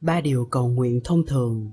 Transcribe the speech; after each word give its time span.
ba 0.00 0.20
điều 0.20 0.44
cầu 0.44 0.68
nguyện 0.68 1.00
thông 1.04 1.26
thường. 1.26 1.70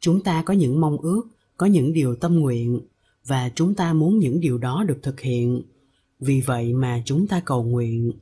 Chúng 0.00 0.22
ta 0.22 0.42
có 0.42 0.54
những 0.54 0.80
mong 0.80 0.96
ước, 0.96 1.22
có 1.56 1.66
những 1.66 1.92
điều 1.92 2.14
tâm 2.14 2.34
nguyện, 2.34 2.80
và 3.26 3.50
chúng 3.54 3.74
ta 3.74 3.92
muốn 3.92 4.18
những 4.18 4.40
điều 4.40 4.58
đó 4.58 4.84
được 4.88 4.98
thực 5.02 5.20
hiện. 5.20 5.62
Vì 6.18 6.40
vậy 6.40 6.72
mà 6.72 7.02
chúng 7.04 7.26
ta 7.26 7.40
cầu 7.44 7.62
nguyện. 7.62 8.12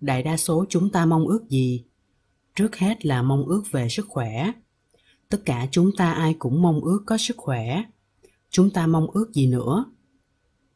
Đại 0.00 0.22
đa 0.22 0.36
số 0.36 0.64
chúng 0.68 0.90
ta 0.90 1.06
mong 1.06 1.26
ước 1.26 1.48
gì? 1.48 1.84
Trước 2.54 2.76
hết 2.76 3.06
là 3.06 3.22
mong 3.22 3.44
ước 3.44 3.62
về 3.70 3.88
sức 3.88 4.06
khỏe. 4.08 4.52
Tất 5.28 5.42
cả 5.44 5.68
chúng 5.70 5.90
ta 5.96 6.12
ai 6.12 6.34
cũng 6.38 6.62
mong 6.62 6.80
ước 6.80 7.02
có 7.06 7.18
sức 7.18 7.36
khỏe. 7.36 7.84
Chúng 8.50 8.70
ta 8.70 8.86
mong 8.86 9.10
ước 9.10 9.32
gì 9.32 9.46
nữa? 9.46 9.84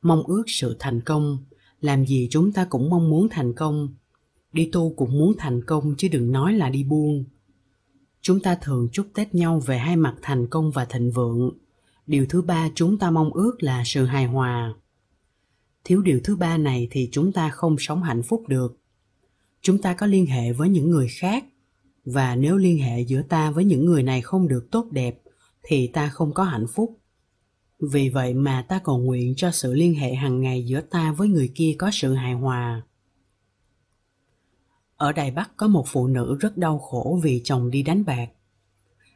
Mong 0.03 0.23
ước 0.23 0.43
sự 0.47 0.77
thành 0.79 1.01
công. 1.01 1.39
Làm 1.81 2.07
gì 2.07 2.29
chúng 2.31 2.53
ta 2.53 2.67
cũng 2.71 2.91
mong 2.91 3.11
muốn 3.11 3.29
thành 3.31 3.55
công 3.55 3.95
đi 4.53 4.69
tu 4.73 4.95
cũng 4.97 5.19
muốn 5.19 5.35
thành 5.39 5.65
công 5.65 5.95
chứ 5.99 6.09
đừng 6.09 6.33
nói 6.33 6.53
là 6.53 6.71
đi 6.71 6.85
buông. 6.85 7.25
Chúng 8.21 8.41
ta 8.41 8.59
thường 8.63 8.89
chúc 8.93 9.07
tết 9.15 9.35
nhau 9.35 9.61
về 9.67 9.79
hai 9.79 9.97
mặt 9.97 10.15
thành 10.23 10.47
công 10.47 10.71
và 10.71 10.85
thịnh 10.85 11.11
vượng. 11.11 11.59
Điều 12.07 12.27
thứ 12.29 12.43
ba 12.43 12.71
chúng 12.75 12.99
ta 12.99 13.11
mong 13.11 13.33
ước 13.33 13.63
là 13.63 13.83
sự 13.87 14.05
hài 14.05 14.27
hòa. 14.27 14.75
Thiếu 15.85 16.03
điều 16.03 16.21
thứ 16.25 16.37
ba 16.37 16.57
này 16.57 16.89
thì 16.91 17.09
chúng 17.13 17.33
ta 17.33 17.51
không 17.51 17.77
sống 17.79 18.03
hạnh 18.03 18.23
phúc 18.23 18.49
được. 18.49 18.79
Chúng 19.63 19.79
ta 19.79 19.95
có 19.95 20.07
liên 20.07 20.27
hệ 20.27 20.53
với 20.53 20.69
những 20.69 20.91
người 20.91 21.09
khác. 21.09 21.45
Và 22.05 22.37
nếu 22.37 22.57
liên 22.57 22.79
hệ 22.79 23.01
giữa 23.01 23.23
ta 23.23 23.51
với 23.51 23.65
những 23.65 23.85
người 23.85 24.03
này 24.03 24.23
không 24.23 24.49
được 24.49 24.71
tốt 24.71 24.89
đẹp, 24.91 25.21
thì 25.63 25.87
ta 25.87 26.09
không 26.09 26.35
có 26.35 26.43
hạnh 26.43 26.67
phúc. 26.75 26.99
Vì 27.81 28.09
vậy 28.09 28.35
mà 28.35 28.63
ta 28.69 28.81
cầu 28.85 28.99
nguyện 28.99 29.35
cho 29.37 29.51
sự 29.51 29.75
liên 29.75 29.95
hệ 29.95 30.15
hàng 30.15 30.41
ngày 30.41 30.65
giữa 30.67 30.81
ta 30.81 31.13
với 31.13 31.29
người 31.29 31.53
kia 31.55 31.75
có 31.79 31.91
sự 31.93 32.15
hài 32.15 32.33
hòa 32.33 32.83
ở 34.99 35.13
đài 35.13 35.31
bắc 35.31 35.57
có 35.57 35.69
một 35.69 35.85
phụ 35.87 36.07
nữ 36.07 36.37
rất 36.41 36.57
đau 36.57 36.79
khổ 36.79 37.21
vì 37.23 37.41
chồng 37.45 37.71
đi 37.71 37.83
đánh 37.83 38.05
bạc. 38.05 38.27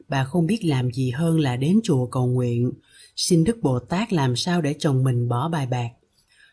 Bà 0.08 0.24
không 0.24 0.46
biết 0.46 0.64
làm 0.64 0.90
gì 0.90 1.10
hơn 1.10 1.40
là 1.40 1.56
đến 1.56 1.80
chùa 1.84 2.06
cầu 2.06 2.26
nguyện, 2.26 2.72
xin 3.16 3.44
đức 3.44 3.58
bồ 3.62 3.78
tát 3.78 4.12
làm 4.12 4.36
sao 4.36 4.60
để 4.60 4.74
chồng 4.78 5.04
mình 5.04 5.28
bỏ 5.28 5.48
bài 5.48 5.66
bạc. 5.66 5.88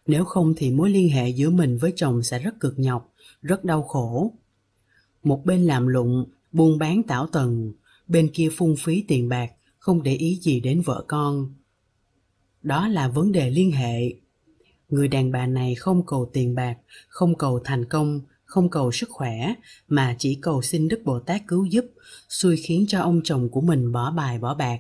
Nếu 0.08 0.26
không 0.26 0.53
thì 0.58 0.72
mối 0.72 0.90
liên 0.90 1.09
hệ 1.09 1.30
giữa 1.30 1.50
mình 1.50 1.78
với 1.78 1.94
chồng 1.95 2.23
sẽ 2.23 2.40
rất 2.40 2.59
cực 2.59 2.80
nhọc, 2.80 3.14
rất 3.42 3.66
đau 3.66 3.84
khổ. 3.84 4.34
Một 5.23 5.46
bên 5.46 5.66
làm 5.66 5.88
lụng 5.88 6.25
buôn 6.52 6.78
bán 6.78 7.03
tảo 7.03 7.28
tần, 7.28 7.73
bên 8.08 8.30
kia 8.34 8.50
phung 8.58 8.75
phí 8.80 9.06
tiền 9.08 9.30
bạc, 9.30 9.52
không 9.78 10.03
để 10.03 10.14
ý 10.14 10.40
gì 10.42 10.59
đến 10.59 10.81
vợ 10.81 11.03
con. 11.08 11.53
Đó 12.64 12.88
là 12.88 13.08
vấn 13.08 13.31
đề 13.31 13.50
liên 13.50 13.72
hệ. 13.72 14.14
Người 14.90 15.08
đàn 15.08 15.31
bà 15.31 15.48
này 15.48 15.75
không 15.75 16.06
cầu 16.06 16.30
tiền 16.34 16.56
bạc, 16.56 16.78
không 17.08 17.36
cầu 17.36 17.59
thành 17.64 17.86
công 17.86 18.22
không 18.50 18.69
cầu 18.69 18.92
sức 18.92 19.09
khỏe, 19.09 19.53
mà 19.88 20.16
chỉ 20.19 20.36
cầu 20.42 20.61
xin 20.61 20.88
đức 20.88 21.02
bồ 21.05 21.19
tát 21.19 21.42
cứu 21.47 21.66
giúp, 21.66 21.86
xui 22.30 22.58
khiến 22.58 22.86
cho 22.88 23.02
ông 23.02 23.22
chồng 23.23 23.50
của 23.50 23.61
mình 23.61 23.91
bỏ 23.91 24.11
bài 24.11 24.39
bỏ 24.39 24.56
bạc. 24.56 24.80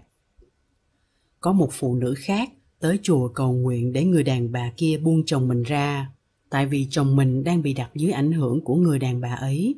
Có 1.41 1.51
một 1.51 1.69
phụ 1.71 1.95
nữ 1.95 2.13
khác 2.17 2.49
tới 2.79 2.99
chùa 3.03 3.27
cầu 3.27 3.53
nguyện 3.53 3.93
để 3.93 4.03
người 4.03 4.23
đàn 4.23 4.51
bà 4.51 4.71
kia 4.77 4.97
buông 4.97 5.23
chồng 5.25 5.47
mình 5.47 5.63
ra, 5.63 6.11
tại 6.49 6.65
vì 6.65 6.87
chồng 6.89 7.15
mình 7.15 7.43
đang 7.43 7.61
bị 7.61 7.73
đặt 7.73 7.89
dưới 7.95 8.11
ảnh 8.11 8.31
hưởng 8.31 8.63
của 8.63 8.75
người 8.75 8.99
đàn 8.99 9.21
bà 9.21 9.33
ấy. 9.33 9.75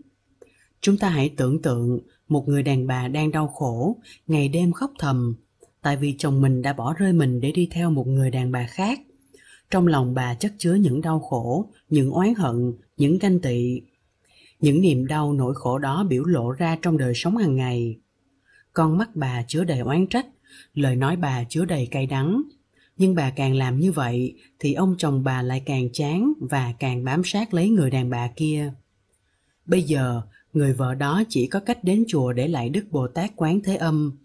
Chúng 0.81 0.97
ta 0.97 1.09
hãy 1.09 1.29
tưởng 1.29 1.61
tượng 1.61 1.99
một 2.27 2.47
người 2.47 2.63
đàn 2.63 2.87
bà 2.87 3.07
đang 3.07 3.31
đau 3.31 3.47
khổ, 3.47 3.97
ngày 4.27 4.49
đêm 4.49 4.71
khóc 4.71 4.91
thầm, 4.99 5.35
tại 5.81 5.97
vì 5.97 6.15
chồng 6.17 6.41
mình 6.41 6.61
đã 6.61 6.73
bỏ 6.73 6.93
rơi 6.93 7.13
mình 7.13 7.41
để 7.41 7.51
đi 7.51 7.67
theo 7.71 7.91
một 7.91 8.07
người 8.07 8.31
đàn 8.31 8.51
bà 8.51 8.67
khác 8.67 8.99
trong 9.71 9.87
lòng 9.87 10.13
bà 10.13 10.33
chất 10.33 10.53
chứa 10.57 10.73
những 10.73 11.01
đau 11.01 11.19
khổ, 11.19 11.69
những 11.89 12.11
oán 12.11 12.33
hận, 12.35 12.73
những 12.97 13.17
ganh 13.17 13.39
tị. 13.39 13.81
Những 14.59 14.81
niềm 14.81 15.07
đau 15.07 15.33
nỗi 15.33 15.53
khổ 15.55 15.77
đó 15.77 16.05
biểu 16.09 16.25
lộ 16.25 16.51
ra 16.51 16.77
trong 16.81 16.97
đời 16.97 17.13
sống 17.15 17.37
hàng 17.37 17.55
ngày. 17.55 17.97
Con 18.73 18.97
mắt 18.97 19.15
bà 19.15 19.43
chứa 19.47 19.63
đầy 19.63 19.79
oán 19.79 20.07
trách, 20.07 20.25
lời 20.73 20.95
nói 20.95 21.15
bà 21.15 21.43
chứa 21.43 21.65
đầy 21.65 21.87
cay 21.91 22.07
đắng. 22.07 22.41
Nhưng 22.97 23.15
bà 23.15 23.29
càng 23.29 23.55
làm 23.55 23.79
như 23.79 23.91
vậy 23.91 24.35
thì 24.59 24.73
ông 24.73 24.95
chồng 24.97 25.23
bà 25.23 25.41
lại 25.41 25.63
càng 25.65 25.89
chán 25.93 26.33
và 26.39 26.73
càng 26.79 27.03
bám 27.03 27.21
sát 27.25 27.53
lấy 27.53 27.69
người 27.69 27.91
đàn 27.91 28.09
bà 28.09 28.27
kia. 28.35 28.73
Bây 29.65 29.83
giờ, 29.83 30.21
người 30.53 30.73
vợ 30.73 30.95
đó 30.95 31.23
chỉ 31.29 31.47
có 31.47 31.59
cách 31.59 31.83
đến 31.83 32.03
chùa 32.07 32.33
để 32.33 32.47
lại 32.47 32.69
đức 32.69 32.85
bồ 32.91 33.07
tát 33.07 33.31
quán 33.35 33.59
thế 33.63 33.75
âm, 33.75 34.17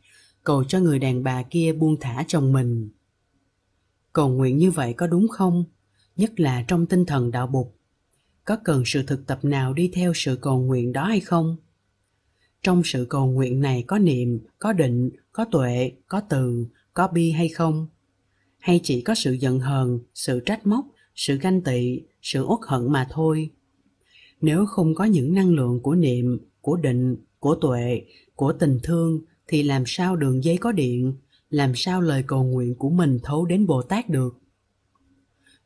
cầu 0.45 0.65
cho 0.65 0.79
người 0.81 0.99
đàn 0.99 1.23
bà 1.23 1.43
kia 1.43 1.73
buông 1.73 1.97
thả 2.01 2.25
chồng 2.29 2.53
mình 2.53 2.89
cầu 4.17 4.29
nguyện 4.29 4.59
như 4.59 4.71
vậy 4.71 4.93
có 4.93 5.07
đúng 5.07 5.29
không? 5.29 5.65
Nhất 6.17 6.41
là 6.41 6.65
trong 6.69 6.87
tinh 6.87 7.07
thần 7.07 7.31
đạo 7.31 7.47
bục. 7.47 7.79
Có 8.45 8.57
cần 8.65 8.83
sự 8.87 9.03
thực 9.03 9.27
tập 9.27 9.39
nào 9.43 9.73
đi 9.73 9.91
theo 9.95 10.13
sự 10.15 10.39
cầu 10.41 10.63
nguyện 10.63 10.93
đó 10.93 11.05
hay 11.05 11.21
không? 11.21 11.57
Trong 12.63 12.83
sự 12.85 13.07
cầu 13.11 13.27
nguyện 13.27 13.61
này 13.61 13.85
có 13.87 13.99
niệm, 13.99 14.41
có 14.59 14.73
định, 14.73 15.11
có 15.33 15.45
tuệ, 15.45 15.93
có 16.09 16.21
từ, 16.21 16.67
có 16.95 17.09
bi 17.09 17.31
hay 17.31 17.49
không? 17.49 17.87
Hay 18.59 18.81
chỉ 18.83 19.01
có 19.01 19.15
sự 19.15 19.33
giận 19.33 19.59
hờn, 19.59 19.99
sự 20.15 20.41
trách 20.41 20.67
móc, 20.67 20.87
sự 21.15 21.39
ganh 21.39 21.61
tị, 21.63 22.01
sự 22.23 22.45
uất 22.45 22.61
hận 22.67 22.93
mà 22.93 23.07
thôi? 23.11 23.51
Nếu 24.41 24.67
không 24.67 24.95
có 24.95 25.05
những 25.05 25.35
năng 25.35 25.55
lượng 25.55 25.81
của 25.83 25.95
niệm, 25.95 26.39
của 26.61 26.77
định, 26.77 27.17
của 27.39 27.55
tuệ, 27.55 28.03
của 28.35 28.53
tình 28.53 28.79
thương, 28.83 29.21
thì 29.47 29.63
làm 29.63 29.83
sao 29.87 30.17
đường 30.17 30.45
dây 30.45 30.57
có 30.57 30.73
điện? 30.73 31.17
Làm 31.51 31.73
sao 31.75 32.01
lời 32.01 32.25
cầu 32.27 32.45
nguyện 32.45 32.75
của 32.75 32.91
mình 32.91 33.19
thấu 33.23 33.45
đến 33.45 33.67
bồ 33.67 33.83
tát 33.83 34.09
được? 34.09 34.39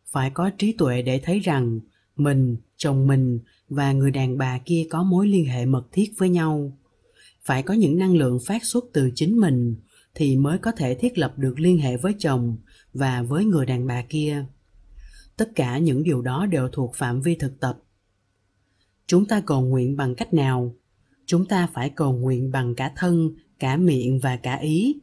Phải 0.06 0.30
có 0.30 0.50
trí 0.58 0.72
tuệ 0.72 1.02
để 1.02 1.20
thấy 1.24 1.40
rằng 1.40 1.80
mình, 2.16 2.56
chồng 2.76 3.06
mình 3.06 3.38
và 3.68 3.92
người 3.92 4.10
đàn 4.10 4.38
bà 4.38 4.58
kia 4.58 4.86
có 4.90 5.02
mối 5.02 5.28
liên 5.28 5.44
hệ 5.44 5.66
mật 5.66 5.86
thiết 5.92 6.12
với 6.18 6.28
nhau. 6.28 6.78
Phải 7.44 7.62
có 7.62 7.74
những 7.74 7.98
năng 7.98 8.16
lượng 8.16 8.38
phát 8.46 8.64
xuất 8.64 8.84
từ 8.92 9.10
chính 9.14 9.36
mình 9.36 9.76
thì 10.14 10.36
mới 10.36 10.58
có 10.58 10.72
thể 10.72 10.94
thiết 10.94 11.18
lập 11.18 11.34
được 11.36 11.60
liên 11.60 11.78
hệ 11.78 11.96
với 11.96 12.14
chồng 12.18 12.56
và 12.92 13.22
với 13.22 13.44
người 13.44 13.66
đàn 13.66 13.86
bà 13.86 14.02
kia. 14.08 14.44
Tất 15.36 15.50
cả 15.54 15.78
những 15.78 16.02
điều 16.02 16.22
đó 16.22 16.46
đều 16.46 16.68
thuộc 16.72 16.94
phạm 16.94 17.20
vi 17.20 17.34
thực 17.34 17.60
tập. 17.60 17.78
Chúng 19.06 19.26
ta 19.26 19.42
cầu 19.46 19.60
nguyện 19.60 19.96
bằng 19.96 20.14
cách 20.14 20.34
nào? 20.34 20.74
Chúng 21.26 21.46
ta 21.46 21.68
phải 21.74 21.90
cầu 21.90 22.12
nguyện 22.12 22.50
bằng 22.50 22.74
cả 22.74 22.92
thân, 22.96 23.30
cả 23.58 23.76
miệng 23.76 24.20
và 24.20 24.36
cả 24.36 24.56
ý 24.56 24.94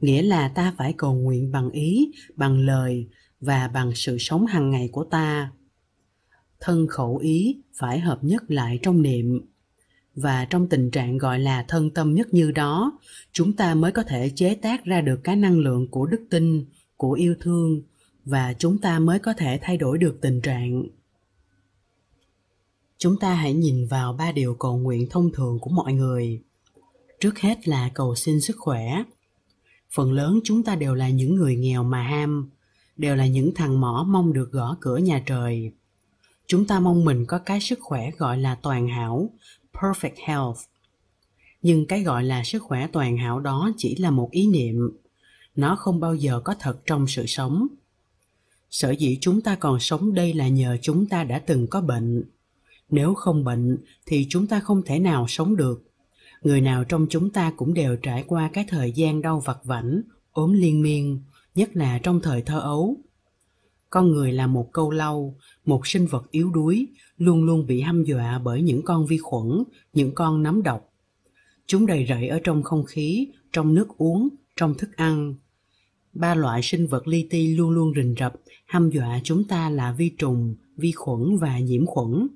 nghĩa 0.00 0.22
là 0.22 0.48
ta 0.48 0.74
phải 0.78 0.94
cầu 0.96 1.14
nguyện 1.14 1.52
bằng 1.52 1.70
ý, 1.70 2.12
bằng 2.34 2.58
lời 2.58 3.08
và 3.40 3.68
bằng 3.68 3.92
sự 3.94 4.16
sống 4.18 4.46
hàng 4.46 4.70
ngày 4.70 4.88
của 4.92 5.04
ta. 5.04 5.52
Thân 6.60 6.86
khẩu 6.86 7.16
ý 7.16 7.62
phải 7.78 8.00
hợp 8.00 8.24
nhất 8.24 8.42
lại 8.48 8.78
trong 8.82 9.02
niệm. 9.02 9.40
Và 10.14 10.44
trong 10.44 10.68
tình 10.68 10.90
trạng 10.90 11.18
gọi 11.18 11.38
là 11.38 11.64
thân 11.68 11.90
tâm 11.90 12.14
nhất 12.14 12.34
như 12.34 12.50
đó, 12.50 12.98
chúng 13.32 13.52
ta 13.52 13.74
mới 13.74 13.92
có 13.92 14.02
thể 14.02 14.30
chế 14.34 14.54
tác 14.54 14.84
ra 14.84 15.00
được 15.00 15.20
cái 15.24 15.36
năng 15.36 15.58
lượng 15.58 15.90
của 15.90 16.06
đức 16.06 16.26
tin, 16.30 16.64
của 16.96 17.12
yêu 17.12 17.34
thương 17.40 17.82
và 18.24 18.54
chúng 18.58 18.78
ta 18.78 18.98
mới 18.98 19.18
có 19.18 19.34
thể 19.36 19.58
thay 19.62 19.76
đổi 19.76 19.98
được 19.98 20.18
tình 20.20 20.40
trạng. 20.40 20.82
Chúng 22.98 23.18
ta 23.18 23.34
hãy 23.34 23.54
nhìn 23.54 23.86
vào 23.86 24.12
ba 24.12 24.32
điều 24.32 24.54
cầu 24.54 24.78
nguyện 24.78 25.06
thông 25.10 25.32
thường 25.32 25.58
của 25.60 25.70
mọi 25.70 25.92
người. 25.92 26.42
Trước 27.20 27.38
hết 27.38 27.68
là 27.68 27.90
cầu 27.94 28.14
xin 28.14 28.40
sức 28.40 28.56
khỏe 28.58 29.02
phần 29.94 30.12
lớn 30.12 30.40
chúng 30.44 30.62
ta 30.62 30.76
đều 30.76 30.94
là 30.94 31.08
những 31.08 31.34
người 31.34 31.56
nghèo 31.56 31.84
mà 31.84 32.02
ham, 32.02 32.50
đều 32.96 33.16
là 33.16 33.26
những 33.26 33.54
thằng 33.54 33.80
mỏ 33.80 34.06
mong 34.08 34.32
được 34.32 34.52
gõ 34.52 34.76
cửa 34.80 34.96
nhà 34.96 35.22
trời. 35.26 35.72
Chúng 36.46 36.66
ta 36.66 36.80
mong 36.80 37.04
mình 37.04 37.26
có 37.26 37.38
cái 37.38 37.60
sức 37.60 37.78
khỏe 37.82 38.10
gọi 38.18 38.38
là 38.38 38.54
toàn 38.54 38.88
hảo, 38.88 39.30
perfect 39.72 40.26
health. 40.26 40.58
Nhưng 41.62 41.86
cái 41.86 42.02
gọi 42.02 42.24
là 42.24 42.44
sức 42.44 42.62
khỏe 42.62 42.86
toàn 42.92 43.16
hảo 43.16 43.40
đó 43.40 43.70
chỉ 43.76 43.96
là 43.96 44.10
một 44.10 44.30
ý 44.30 44.46
niệm. 44.46 44.90
Nó 45.56 45.76
không 45.76 46.00
bao 46.00 46.14
giờ 46.14 46.40
có 46.44 46.54
thật 46.58 46.86
trong 46.86 47.06
sự 47.06 47.26
sống. 47.26 47.66
Sở 48.70 48.90
dĩ 48.90 49.18
chúng 49.20 49.40
ta 49.40 49.56
còn 49.56 49.80
sống 49.80 50.14
đây 50.14 50.34
là 50.34 50.48
nhờ 50.48 50.76
chúng 50.82 51.06
ta 51.06 51.24
đã 51.24 51.38
từng 51.38 51.66
có 51.66 51.80
bệnh. 51.80 52.24
Nếu 52.90 53.14
không 53.14 53.44
bệnh, 53.44 53.78
thì 54.06 54.26
chúng 54.28 54.46
ta 54.46 54.60
không 54.60 54.82
thể 54.82 54.98
nào 54.98 55.26
sống 55.28 55.56
được 55.56 55.85
người 56.46 56.60
nào 56.60 56.84
trong 56.84 57.06
chúng 57.10 57.30
ta 57.30 57.52
cũng 57.56 57.74
đều 57.74 57.96
trải 57.96 58.24
qua 58.26 58.50
cái 58.52 58.64
thời 58.68 58.92
gian 58.92 59.22
đau 59.22 59.40
vặt 59.40 59.58
vảnh, 59.64 60.02
ốm 60.32 60.52
liên 60.52 60.82
miên, 60.82 61.20
nhất 61.54 61.76
là 61.76 61.98
trong 61.98 62.20
thời 62.20 62.42
thơ 62.42 62.60
ấu. 62.60 62.96
Con 63.90 64.08
người 64.08 64.32
là 64.32 64.46
một 64.46 64.72
câu 64.72 64.90
lau, 64.90 65.36
một 65.64 65.86
sinh 65.86 66.06
vật 66.06 66.30
yếu 66.30 66.50
đuối, 66.50 66.86
luôn 67.16 67.44
luôn 67.44 67.66
bị 67.66 67.80
hăm 67.80 68.04
dọa 68.04 68.38
bởi 68.38 68.62
những 68.62 68.82
con 68.82 69.06
vi 69.06 69.18
khuẩn, 69.18 69.62
những 69.92 70.14
con 70.14 70.42
nấm 70.42 70.62
độc. 70.62 70.92
Chúng 71.66 71.86
đầy 71.86 72.06
rẫy 72.08 72.28
ở 72.28 72.40
trong 72.44 72.62
không 72.62 72.84
khí, 72.84 73.28
trong 73.52 73.74
nước 73.74 73.88
uống, 73.98 74.28
trong 74.56 74.74
thức 74.74 74.96
ăn. 74.96 75.34
Ba 76.12 76.34
loại 76.34 76.60
sinh 76.62 76.86
vật 76.86 77.08
li 77.08 77.26
ti 77.30 77.54
luôn 77.54 77.70
luôn 77.70 77.92
rình 77.96 78.14
rập, 78.20 78.34
hăm 78.66 78.90
dọa 78.90 79.20
chúng 79.24 79.44
ta 79.44 79.70
là 79.70 79.92
vi 79.92 80.08
trùng, 80.18 80.54
vi 80.76 80.92
khuẩn 80.92 81.36
và 81.36 81.58
nhiễm 81.58 81.86
khuẩn 81.86 82.28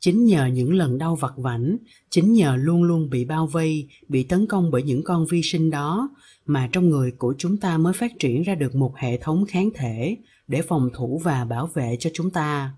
chính 0.00 0.24
nhờ 0.24 0.46
những 0.46 0.74
lần 0.74 0.98
đau 0.98 1.16
vặt 1.16 1.32
vảnh 1.36 1.76
chính 2.10 2.32
nhờ 2.32 2.56
luôn 2.56 2.82
luôn 2.82 3.10
bị 3.10 3.24
bao 3.24 3.46
vây 3.46 3.88
bị 4.08 4.22
tấn 4.22 4.46
công 4.46 4.70
bởi 4.70 4.82
những 4.82 5.04
con 5.04 5.26
vi 5.26 5.42
sinh 5.42 5.70
đó 5.70 6.10
mà 6.46 6.68
trong 6.72 6.90
người 6.90 7.10
của 7.10 7.34
chúng 7.38 7.56
ta 7.56 7.78
mới 7.78 7.92
phát 7.92 8.12
triển 8.18 8.42
ra 8.42 8.54
được 8.54 8.74
một 8.74 8.96
hệ 8.96 9.16
thống 9.16 9.44
kháng 9.48 9.70
thể 9.74 10.16
để 10.48 10.62
phòng 10.62 10.90
thủ 10.94 11.20
và 11.24 11.44
bảo 11.44 11.66
vệ 11.66 11.96
cho 12.00 12.10
chúng 12.14 12.30
ta 12.30 12.74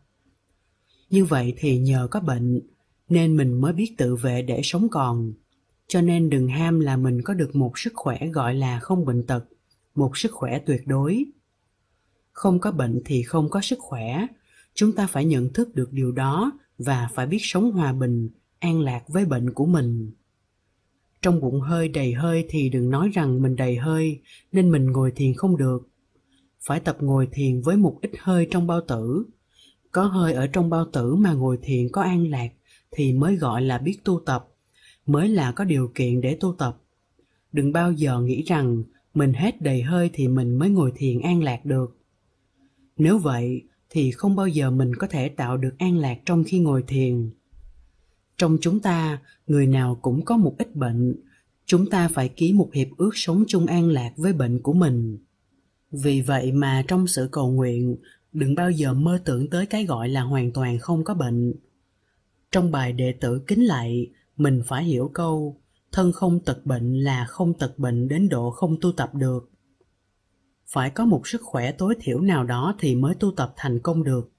như 1.13 1.25
vậy 1.25 1.55
thì 1.57 1.79
nhờ 1.79 2.09
có 2.11 2.21
bệnh 2.21 2.61
nên 3.09 3.37
mình 3.37 3.61
mới 3.61 3.73
biết 3.73 3.95
tự 3.99 4.17
vệ 4.17 4.43
để 4.43 4.61
sống 4.65 4.89
còn. 4.89 5.33
Cho 5.87 6.01
nên 6.01 6.31
đừng 6.31 6.49
ham 6.49 6.81
là 6.81 6.97
mình 6.97 7.23
có 7.23 7.35
được 7.35 7.57
một 7.57 7.79
sức 7.79 7.93
khỏe 7.95 8.27
gọi 8.33 8.55
là 8.55 8.81
không 8.81 9.05
bệnh 9.05 9.27
tật, 9.27 9.45
một 9.95 10.17
sức 10.17 10.33
khỏe 10.33 10.59
tuyệt 10.59 10.87
đối. 10.87 11.25
Không 12.33 12.59
có 12.59 12.73
bệnh 12.73 13.03
thì 13.05 13.23
không 13.23 13.51
có 13.51 13.61
sức 13.61 13.79
khỏe, 13.79 14.27
chúng 14.75 14.93
ta 14.93 15.07
phải 15.07 15.25
nhận 15.25 15.53
thức 15.53 15.75
được 15.75 15.93
điều 15.93 16.13
đó 16.13 16.53
và 16.83 17.09
phải 17.15 17.27
biết 17.27 17.39
sống 17.41 17.73
hòa 17.73 17.93
bình, 17.93 18.29
an 18.59 18.81
lạc 18.81 19.03
với 19.09 19.25
bệnh 19.25 19.51
của 19.51 19.67
mình. 19.67 20.11
Trong 21.23 21.41
bụng 21.41 21.61
hơi 21.61 21.89
đầy 21.89 22.13
hơi 22.13 22.47
thì 22.49 22.69
đừng 22.69 22.91
nói 22.91 23.09
rằng 23.15 23.43
mình 23.43 23.57
đầy 23.57 23.77
hơi 23.77 24.21
nên 24.53 24.71
mình 24.71 24.87
ngồi 24.87 25.13
thiền 25.17 25.35
không 25.35 25.57
được. 25.57 25.89
Phải 26.61 26.81
tập 26.81 26.97
ngồi 27.01 27.29
thiền 27.33 27.61
với 27.61 27.77
một 27.77 27.99
ít 28.03 28.11
hơi 28.19 28.49
trong 28.51 28.67
bao 28.67 28.81
tử. 28.89 29.25
Có 29.93 30.03
hơi 30.05 30.33
ở 30.33 30.47
trong 30.47 30.71
bao 30.71 30.87
tử 30.93 31.15
mà 31.15 31.33
ngồi 31.33 31.59
thiền 31.63 31.89
có 31.93 32.03
an 32.03 32.31
lạc 32.31 32.49
thì 32.91 33.13
mới 33.13 33.37
gọi 33.37 33.63
là 33.63 33.79
biết 33.79 33.99
tu 34.05 34.21
tập, 34.27 34.49
mới 35.07 35.29
là 35.29 35.53
có 35.53 35.65
điều 35.65 35.93
kiện 35.95 36.21
để 36.21 36.37
tu 36.41 36.55
tập. 36.59 36.79
Đừng 37.53 37.73
bao 37.73 37.93
giờ 37.93 38.21
nghĩ 38.21 38.43
rằng 38.43 38.83
mình 39.15 39.33
hết 39.33 39.63
đầy 39.63 39.83
hơi 39.83 40.11
thì 40.13 40.29
mình 40.29 40.55
mới 40.55 40.71
ngồi 40.71 40.93
thiền 40.97 41.21
an 41.21 41.43
lạc 41.43 41.65
được. 41.65 41.97
Nếu 42.97 43.19
vậy 43.19 43.63
thì 43.95 44.11
không 44.11 44.37
bao 44.37 44.49
giờ 44.49 44.71
mình 44.71 44.95
có 44.95 45.07
thể 45.07 45.29
tạo 45.29 45.57
được 45.57 45.79
an 45.79 45.97
lạc 45.97 46.19
trong 46.27 46.45
khi 46.45 46.59
ngồi 46.59 46.85
thiền. 46.87 47.31
Trong 48.39 48.59
chúng 48.61 48.81
ta, 48.81 49.19
người 49.47 49.67
nào 49.67 49.99
cũng 50.03 50.25
có 50.25 50.37
một 50.37 50.55
ít 50.59 50.77
bệnh. 50.77 51.17
Chúng 51.67 51.91
ta 51.91 52.09
phải 52.09 52.29
ký 52.29 52.53
một 52.53 52.71
hiệp 52.73 52.89
ước 52.97 53.11
sống 53.15 53.45
chung 53.49 53.67
an 53.67 53.89
lạc 53.89 54.13
với 54.17 54.33
bệnh 54.33 54.63
của 54.63 54.73
mình. 54.73 55.19
Vì 55.91 56.21
vậy 56.21 56.53
mà 56.53 56.85
trong 56.89 57.07
sự 57.07 57.29
cầu 57.33 57.51
nguyện, 57.53 57.97
đừng 58.33 58.55
bao 58.55 58.71
giờ 58.71 58.93
mơ 58.93 59.21
tưởng 59.25 59.51
tới 59.51 59.67
cái 59.67 59.87
gọi 59.87 60.09
là 60.09 60.23
hoàn 60.23 60.53
toàn 60.53 60.79
không 60.79 61.05
có 61.05 61.15
bệnh. 61.15 61.55
Trong 62.53 62.71
bài 62.71 62.93
đệ 62.93 63.13
tử 63.21 63.43
kính 63.47 63.67
lạy 63.67 64.11
mình 64.37 64.63
phải 64.67 64.85
hiểu 64.85 65.11
câu, 65.15 65.61
thân 65.93 66.13
không 66.13 66.41
tật 66.41 66.67
bệnh 66.67 66.95
là 66.95 67.27
không 67.29 67.55
tật 67.59 67.79
bệnh 67.79 68.09
đến 68.09 68.29
độ 68.29 68.51
không 68.51 68.77
tu 68.81 68.93
tập 68.93 69.15
được 69.15 69.52
phải 70.73 70.91
có 70.91 71.05
một 71.05 71.27
sức 71.27 71.41
khỏe 71.45 71.73
tối 71.73 71.95
thiểu 72.01 72.21
nào 72.21 72.45
đó 72.45 72.75
thì 72.79 72.95
mới 72.95 73.15
tu 73.15 73.33
tập 73.37 73.55
thành 73.57 73.79
công 73.83 74.05
được 74.05 74.33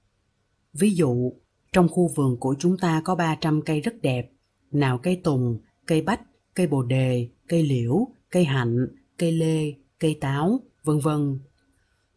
ví 0.74 0.96
dụ 0.96 1.34
trong 1.74 1.90
khu 1.90 2.08
vườn 2.16 2.38
của 2.40 2.56
chúng 2.60 2.78
ta 2.78 3.02
có 3.06 3.16
300 3.16 3.62
cây 3.62 3.82
rất 3.82 4.02
đẹp, 4.02 4.32
nào 4.72 4.98
cây 4.98 5.22
tùng, 5.24 5.60
cây 5.86 6.02
bách, 6.02 6.22
cây 6.54 6.68
bồ 6.68 6.84
đề, 6.84 7.30
cây 7.48 7.64
liễu, 7.64 8.08
cây 8.30 8.46
hạnh, 8.46 8.88
cây 9.18 9.32
lê, 9.32 9.74
cây 10.00 10.18
táo, 10.22 10.60
vân 10.84 11.00
vân. 11.00 11.40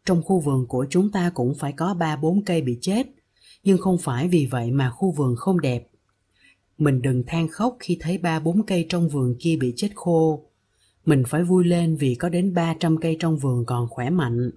Trong 0.05 0.23
khu 0.23 0.39
vườn 0.39 0.67
của 0.67 0.85
chúng 0.89 1.11
ta 1.11 1.31
cũng 1.33 1.55
phải 1.55 1.71
có 1.71 1.95
3-4 1.99 2.41
cây 2.45 2.61
bị 2.61 2.77
chết, 2.81 3.07
nhưng 3.63 3.77
không 3.77 3.97
phải 3.97 4.27
vì 4.27 4.47
vậy 4.51 4.71
mà 4.71 4.89
khu 4.89 5.11
vườn 5.11 5.35
không 5.35 5.61
đẹp. 5.61 5.87
Mình 6.77 7.01
đừng 7.01 7.23
than 7.27 7.47
khóc 7.47 7.77
khi 7.79 7.97
thấy 7.99 8.17
3-4 8.17 8.63
cây 8.67 8.85
trong 8.89 9.09
vườn 9.09 9.35
kia 9.39 9.57
bị 9.61 9.73
chết 9.75 9.89
khô. 9.95 10.46
Mình 11.07 11.23
phải 11.27 11.43
vui 11.43 11.65
lên 11.65 11.95
vì 11.95 12.15
có 12.15 12.29
đến 12.29 12.53
300 12.53 12.97
cây 12.97 13.17
trong 13.19 13.37
vườn 13.37 13.65
còn 13.65 13.87
khỏe 13.89 14.09
mạnh. 14.09 14.51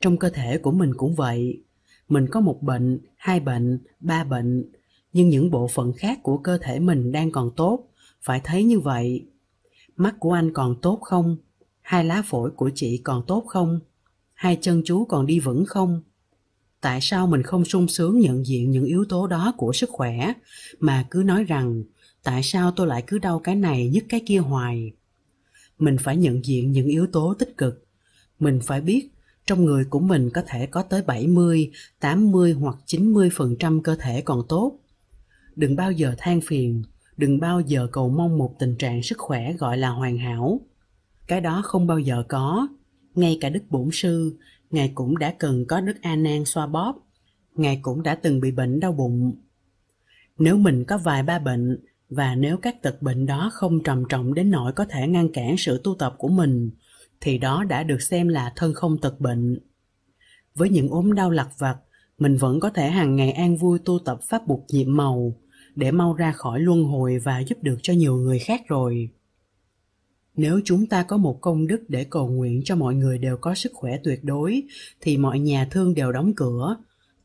Trong 0.00 0.16
cơ 0.16 0.30
thể 0.30 0.58
của 0.58 0.70
mình 0.70 0.94
cũng 0.96 1.14
vậy, 1.14 1.62
mình 2.08 2.26
có 2.30 2.40
một 2.40 2.62
bệnh, 2.62 3.00
hai 3.16 3.40
bệnh, 3.40 3.78
ba 4.00 4.24
bệnh, 4.24 4.70
nhưng 5.12 5.28
những 5.28 5.50
bộ 5.50 5.68
phận 5.68 5.92
khác 5.92 6.18
của 6.22 6.36
cơ 6.38 6.58
thể 6.58 6.80
mình 6.80 7.12
đang 7.12 7.30
còn 7.30 7.50
tốt, 7.56 7.88
phải 8.22 8.40
thấy 8.44 8.64
như 8.64 8.80
vậy. 8.80 9.26
Mắt 9.96 10.14
của 10.18 10.32
anh 10.32 10.52
còn 10.52 10.80
tốt 10.82 10.98
không? 11.02 11.36
Hai 11.80 12.04
lá 12.04 12.22
phổi 12.26 12.50
của 12.50 12.70
chị 12.74 13.00
còn 13.04 13.22
tốt 13.26 13.44
không? 13.48 13.80
Hai 14.34 14.58
chân 14.60 14.82
chú 14.84 15.04
còn 15.04 15.26
đi 15.26 15.40
vững 15.40 15.66
không? 15.66 16.02
Tại 16.80 16.98
sao 17.02 17.26
mình 17.26 17.42
không 17.42 17.64
sung 17.64 17.88
sướng 17.88 18.20
nhận 18.20 18.46
diện 18.46 18.70
những 18.70 18.84
yếu 18.84 19.04
tố 19.08 19.26
đó 19.26 19.54
của 19.56 19.72
sức 19.72 19.90
khỏe 19.90 20.32
mà 20.78 21.06
cứ 21.10 21.22
nói 21.26 21.44
rằng 21.44 21.82
tại 22.22 22.42
sao 22.42 22.70
tôi 22.70 22.86
lại 22.86 23.04
cứ 23.06 23.18
đau 23.18 23.38
cái 23.38 23.54
này 23.54 23.88
nhức 23.88 24.04
cái 24.08 24.20
kia 24.26 24.38
hoài? 24.38 24.92
Mình 25.78 25.96
phải 26.00 26.16
nhận 26.16 26.44
diện 26.44 26.72
những 26.72 26.86
yếu 26.86 27.06
tố 27.06 27.34
tích 27.38 27.56
cực. 27.56 27.86
Mình 28.38 28.60
phải 28.62 28.80
biết 28.80 29.08
trong 29.46 29.64
người 29.64 29.84
của 29.84 30.00
mình 30.00 30.30
có 30.30 30.42
thể 30.46 30.66
có 30.66 30.82
tới 30.82 31.02
70, 31.02 31.70
80 32.00 32.52
hoặc 32.52 32.76
90% 32.86 33.80
cơ 33.80 33.96
thể 34.00 34.20
còn 34.20 34.42
tốt. 34.48 34.78
Đừng 35.56 35.76
bao 35.76 35.92
giờ 35.92 36.14
than 36.18 36.40
phiền, 36.40 36.82
đừng 37.16 37.40
bao 37.40 37.60
giờ 37.60 37.86
cầu 37.92 38.08
mong 38.08 38.38
một 38.38 38.54
tình 38.58 38.76
trạng 38.76 39.02
sức 39.02 39.18
khỏe 39.18 39.52
gọi 39.52 39.78
là 39.78 39.88
hoàn 39.88 40.18
hảo. 40.18 40.60
Cái 41.26 41.40
đó 41.40 41.62
không 41.64 41.86
bao 41.86 41.98
giờ 41.98 42.24
có. 42.28 42.68
Ngay 43.14 43.38
cả 43.40 43.48
Đức 43.48 43.62
Bổn 43.70 43.88
Sư, 43.92 44.36
Ngài 44.70 44.92
cũng 44.94 45.18
đã 45.18 45.34
cần 45.38 45.64
có 45.66 45.80
Đức 45.80 45.96
A 46.02 46.16
Nan 46.16 46.44
xoa 46.44 46.66
bóp. 46.66 46.94
Ngài 47.54 47.78
cũng 47.82 48.02
đã 48.02 48.14
từng 48.14 48.40
bị 48.40 48.50
bệnh 48.50 48.80
đau 48.80 48.92
bụng. 48.92 49.32
Nếu 50.38 50.56
mình 50.56 50.84
có 50.84 50.98
vài 50.98 51.22
ba 51.22 51.38
bệnh, 51.38 51.78
và 52.14 52.34
nếu 52.34 52.56
các 52.56 52.82
tật 52.82 53.02
bệnh 53.02 53.26
đó 53.26 53.50
không 53.52 53.82
trầm 53.82 54.04
trọng 54.08 54.34
đến 54.34 54.50
nỗi 54.50 54.72
có 54.72 54.84
thể 54.84 55.08
ngăn 55.08 55.32
cản 55.32 55.56
sự 55.58 55.80
tu 55.84 55.94
tập 55.98 56.14
của 56.18 56.28
mình, 56.28 56.70
thì 57.20 57.38
đó 57.38 57.64
đã 57.64 57.82
được 57.82 58.02
xem 58.02 58.28
là 58.28 58.52
thân 58.56 58.74
không 58.74 58.98
tật 59.00 59.20
bệnh. 59.20 59.58
Với 60.54 60.68
những 60.68 60.88
ốm 60.88 61.14
đau 61.14 61.30
lặt 61.30 61.48
vặt, 61.58 61.76
mình 62.18 62.36
vẫn 62.36 62.60
có 62.60 62.70
thể 62.70 62.90
hàng 62.90 63.16
ngày 63.16 63.32
an 63.32 63.56
vui 63.56 63.78
tu 63.84 63.98
tập 64.04 64.20
pháp 64.28 64.46
buộc 64.46 64.64
nhiệm 64.68 64.96
màu 64.96 65.36
để 65.74 65.90
mau 65.90 66.14
ra 66.14 66.32
khỏi 66.32 66.60
luân 66.60 66.84
hồi 66.84 67.18
và 67.18 67.40
giúp 67.40 67.58
được 67.62 67.76
cho 67.82 67.92
nhiều 67.92 68.16
người 68.16 68.38
khác 68.38 68.62
rồi. 68.68 69.10
Nếu 70.34 70.60
chúng 70.64 70.86
ta 70.86 71.02
có 71.02 71.16
một 71.16 71.38
công 71.40 71.66
đức 71.66 71.84
để 71.88 72.04
cầu 72.04 72.28
nguyện 72.28 72.62
cho 72.64 72.76
mọi 72.76 72.94
người 72.94 73.18
đều 73.18 73.36
có 73.36 73.54
sức 73.54 73.72
khỏe 73.74 73.98
tuyệt 74.04 74.24
đối, 74.24 74.62
thì 75.00 75.16
mọi 75.16 75.38
nhà 75.38 75.68
thương 75.70 75.94
đều 75.94 76.12
đóng 76.12 76.32
cửa, 76.36 76.76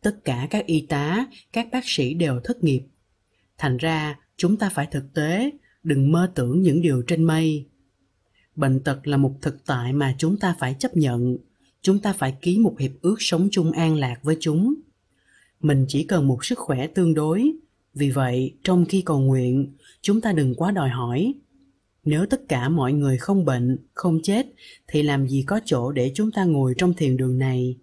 tất 0.02 0.16
cả 0.24 0.48
các 0.50 0.66
y 0.66 0.86
tá, 0.90 1.26
các 1.54 1.68
bác 1.72 1.84
sĩ 1.86 2.14
đều 2.14 2.40
thất 2.44 2.64
nghiệp. 2.64 2.82
Thành 3.58 3.78
ra, 3.78 4.20
chúng 4.38 4.58
ta 4.58 4.70
phải 4.70 4.88
thực 4.92 5.14
tế, 5.14 5.52
đừng 5.84 6.12
mơ 6.12 6.32
tưởng 6.36 6.62
những 6.62 6.82
điều 6.82 7.02
trên 7.02 7.24
mây. 7.24 7.66
Bệnh 8.56 8.80
tật 8.80 9.08
là 9.08 9.18
một 9.18 9.34
thực 9.42 9.66
tại 9.66 9.94
mà 9.94 10.16
chúng 10.18 10.38
ta 10.38 10.56
phải 10.60 10.76
chấp 10.80 10.98
nhận. 10.98 11.38
Chúng 11.82 12.00
ta 12.00 12.14
phải 12.14 12.38
ký 12.42 12.60
một 12.60 12.80
hiệp 12.80 12.92
ước 13.02 13.16
sống 13.20 13.48
chung 13.52 13.72
an 13.72 13.96
lạc 13.96 14.20
với 14.24 14.38
chúng. 14.40 14.74
Mình 15.62 15.86
chỉ 15.88 16.04
cần 16.04 16.28
một 16.28 16.46
sức 16.46 16.60
khỏe 16.60 16.88
tương 16.88 17.14
đối. 17.14 17.52
Vì 17.94 18.12
vậy 18.12 18.54
trong 18.64 18.86
khi 18.86 19.02
cầu 19.02 19.20
nguyện 19.20 19.74
chúng 20.02 20.22
ta 20.22 20.32
đừng 20.32 20.56
quá 20.56 20.72
đòi 20.72 20.90
hỏi. 20.90 21.34
Nếu 22.04 22.26
tất 22.26 22.42
cả 22.48 22.70
mọi 22.70 22.94
người 22.94 23.18
không 23.18 23.46
bệnh 23.46 23.78
không 23.94 24.20
chết 24.24 24.48
thì 24.88 25.04
làm 25.04 25.28
gì 25.28 25.44
có 25.48 25.60
chỗ 25.66 25.92
để 25.92 26.12
chúng 26.16 26.32
ta 26.32 26.44
ngồi 26.44 26.74
trong 26.78 26.94
thiền 26.94 27.18
đường 27.18 27.38
này? 27.38 27.78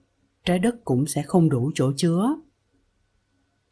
Trái 0.45 0.59
đất 0.59 0.85
cũng 0.85 1.07
sẽ 1.07 1.23
không 1.23 1.49
đủ 1.49 1.71
chỗ 1.75 1.93
chứa 1.97 2.37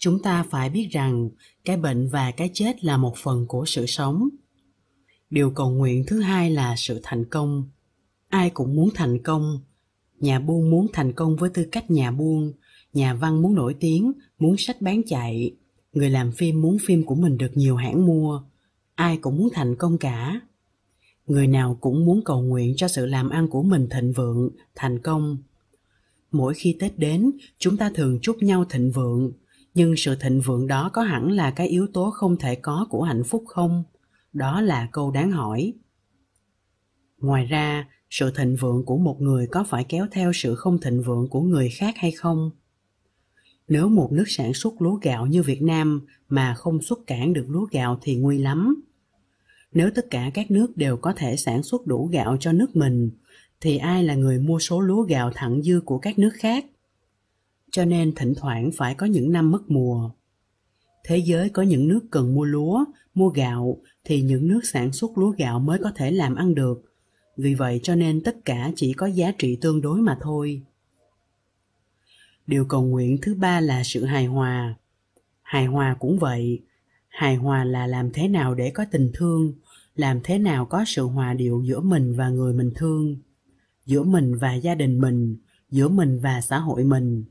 chúng 0.02 0.22
ta 0.22 0.44
phải 0.50 0.70
biết 0.70 0.88
rằng 0.90 1.30
cái 1.64 1.76
bệnh 1.76 2.08
và 2.08 2.30
cái 2.30 2.50
chết 2.54 2.84
là 2.84 2.96
một 2.96 3.14
phần 3.16 3.46
của 3.48 3.64
sự 3.66 3.86
sống. 3.86 4.28
Điều 5.30 5.50
cầu 5.50 5.70
nguyện 5.70 6.04
thứ 6.06 6.20
hai 6.20 6.50
là 6.50 6.74
sự 6.76 7.00
thành 7.02 7.24
công. 7.24 7.68
Ai 8.28 8.50
cũng 8.50 8.76
muốn 8.76 8.88
thành 8.94 9.22
công. 9.22 9.60
Nhà 10.20 10.38
buôn 10.38 10.70
muốn 10.70 10.86
thành 10.92 11.12
công 11.12 11.36
với 11.36 11.50
tư 11.50 11.66
cách 11.72 11.90
nhà 11.90 12.10
buôn. 12.10 12.52
Nhà 12.92 13.14
văn 13.14 13.42
muốn 13.42 13.54
nổi 13.54 13.74
tiếng, 13.80 14.12
muốn 14.38 14.56
sách 14.58 14.82
bán 14.82 15.02
chạy. 15.06 15.54
Người 15.92 16.10
làm 16.10 16.32
phim 16.32 16.62
muốn 16.62 16.76
phim 16.78 17.04
của 17.04 17.14
mình 17.14 17.38
được 17.38 17.50
nhiều 17.54 17.76
hãng 17.76 18.06
mua. 18.06 18.42
Ai 18.94 19.16
cũng 19.16 19.36
muốn 19.36 19.48
thành 19.52 19.76
công 19.76 19.98
cả. 19.98 20.40
Người 21.26 21.46
nào 21.46 21.78
cũng 21.80 22.04
muốn 22.04 22.24
cầu 22.24 22.42
nguyện 22.42 22.74
cho 22.76 22.88
sự 22.88 23.06
làm 23.06 23.28
ăn 23.28 23.48
của 23.48 23.62
mình 23.62 23.88
thịnh 23.90 24.12
vượng, 24.12 24.50
thành 24.74 24.98
công. 24.98 25.38
Mỗi 26.30 26.54
khi 26.54 26.76
tết 26.80 26.98
đến, 26.98 27.30
chúng 27.58 27.76
ta 27.76 27.90
thường 27.94 28.18
chúc 28.22 28.42
nhau 28.42 28.64
thịnh 28.70 28.90
vượng 28.90 29.32
nhưng 29.74 29.96
sự 29.96 30.14
thịnh 30.14 30.40
vượng 30.40 30.66
đó 30.66 30.90
có 30.92 31.02
hẳn 31.02 31.30
là 31.30 31.50
cái 31.50 31.68
yếu 31.68 31.86
tố 31.86 32.10
không 32.10 32.36
thể 32.36 32.54
có 32.54 32.86
của 32.90 33.02
hạnh 33.02 33.24
phúc 33.24 33.44
không? 33.46 33.84
Đó 34.32 34.60
là 34.60 34.88
câu 34.92 35.10
đáng 35.10 35.30
hỏi. 35.30 35.72
Ngoài 37.18 37.46
ra, 37.46 37.88
sự 38.10 38.32
thịnh 38.36 38.56
vượng 38.60 38.84
của 38.84 38.96
một 38.96 39.20
người 39.20 39.46
có 39.46 39.64
phải 39.64 39.84
kéo 39.84 40.06
theo 40.10 40.32
sự 40.34 40.54
không 40.54 40.80
thịnh 40.80 41.02
vượng 41.02 41.28
của 41.28 41.40
người 41.40 41.68
khác 41.70 41.94
hay 41.96 42.10
không? 42.10 42.50
Nếu 43.68 43.88
một 43.88 44.12
nước 44.12 44.24
sản 44.26 44.54
xuất 44.54 44.82
lúa 44.82 44.94
gạo 44.94 45.26
như 45.26 45.42
việt 45.42 45.62
nam 45.62 46.06
mà 46.28 46.54
không 46.54 46.82
xuất 46.82 46.98
cản 47.06 47.32
được 47.32 47.46
lúa 47.48 47.66
gạo 47.70 47.98
thì 48.02 48.16
nguy 48.16 48.38
lắm. 48.38 48.84
Nếu 49.72 49.90
tất 49.94 50.06
cả 50.10 50.30
các 50.34 50.50
nước 50.50 50.76
đều 50.76 50.96
có 50.96 51.12
thể 51.16 51.36
sản 51.36 51.62
xuất 51.62 51.86
đủ 51.86 52.06
gạo 52.12 52.36
cho 52.40 52.52
nước 52.52 52.76
mình, 52.76 53.10
thì 53.60 53.76
ai 53.76 54.04
là 54.04 54.14
người 54.14 54.38
mua 54.38 54.58
số 54.58 54.80
lúa 54.80 55.02
gạo 55.02 55.30
thặng 55.34 55.62
dư 55.62 55.80
của 55.84 55.98
các 55.98 56.18
nước 56.18 56.32
khác? 56.34 56.66
Cho 57.72 57.84
nên 57.84 58.14
thỉnh 58.14 58.34
thoảng 58.36 58.70
phải 58.76 58.94
có 58.94 59.06
những 59.06 59.32
năm 59.32 59.50
mất 59.50 59.70
mùa. 59.70 60.10
Thế 61.04 61.16
giới 61.16 61.48
có 61.48 61.62
những 61.62 61.88
nước 61.88 62.00
cần 62.10 62.34
mua 62.34 62.44
lúa, 62.44 62.84
mua 63.14 63.28
gạo, 63.28 63.80
thì 64.04 64.22
những 64.22 64.48
nước 64.48 64.60
sản 64.64 64.92
xuất 64.92 65.18
lúa 65.18 65.30
gạo 65.30 65.58
mới 65.58 65.78
có 65.78 65.92
thể 65.94 66.10
làm 66.10 66.34
ăn 66.34 66.54
được. 66.54 66.82
Vì 67.36 67.54
vậy 67.54 67.80
cho 67.82 67.94
nên 67.94 68.20
tất 68.20 68.36
cả 68.44 68.72
chỉ 68.76 68.92
có 68.92 69.06
giá 69.06 69.32
trị 69.38 69.58
tương 69.60 69.80
đối 69.80 70.00
mà 70.00 70.18
thôi. 70.20 70.62
Điều 72.46 72.64
cầu 72.64 72.82
nguyện 72.82 73.18
thứ 73.22 73.34
ba 73.34 73.60
là 73.60 73.82
sự 73.84 74.04
hài 74.04 74.26
hòa. 74.26 74.74
Hài 75.42 75.66
hòa 75.66 75.96
cũng 76.00 76.18
vậy. 76.18 76.62
Hài 77.08 77.36
hòa 77.36 77.64
là 77.64 77.86
làm 77.86 78.10
thế 78.12 78.28
nào 78.28 78.54
để 78.54 78.70
có 78.70 78.84
tình 78.90 79.10
thương, 79.14 79.52
làm 79.96 80.20
thế 80.24 80.38
nào 80.38 80.66
có 80.66 80.84
sự 80.86 81.02
hòa 81.02 81.34
điệu 81.34 81.62
giữa 81.64 81.80
mình 81.80 82.14
và 82.16 82.28
người 82.28 82.54
mình 82.54 82.72
thương, 82.74 83.16
giữa 83.86 84.02
mình 84.02 84.38
và 84.38 84.54
gia 84.54 84.74
đình 84.74 85.00
mình, 85.00 85.36
giữa 85.70 85.88
mình 85.88 86.18
và 86.22 86.40
xã 86.40 86.58
hội 86.58 86.84
mình 86.84 87.24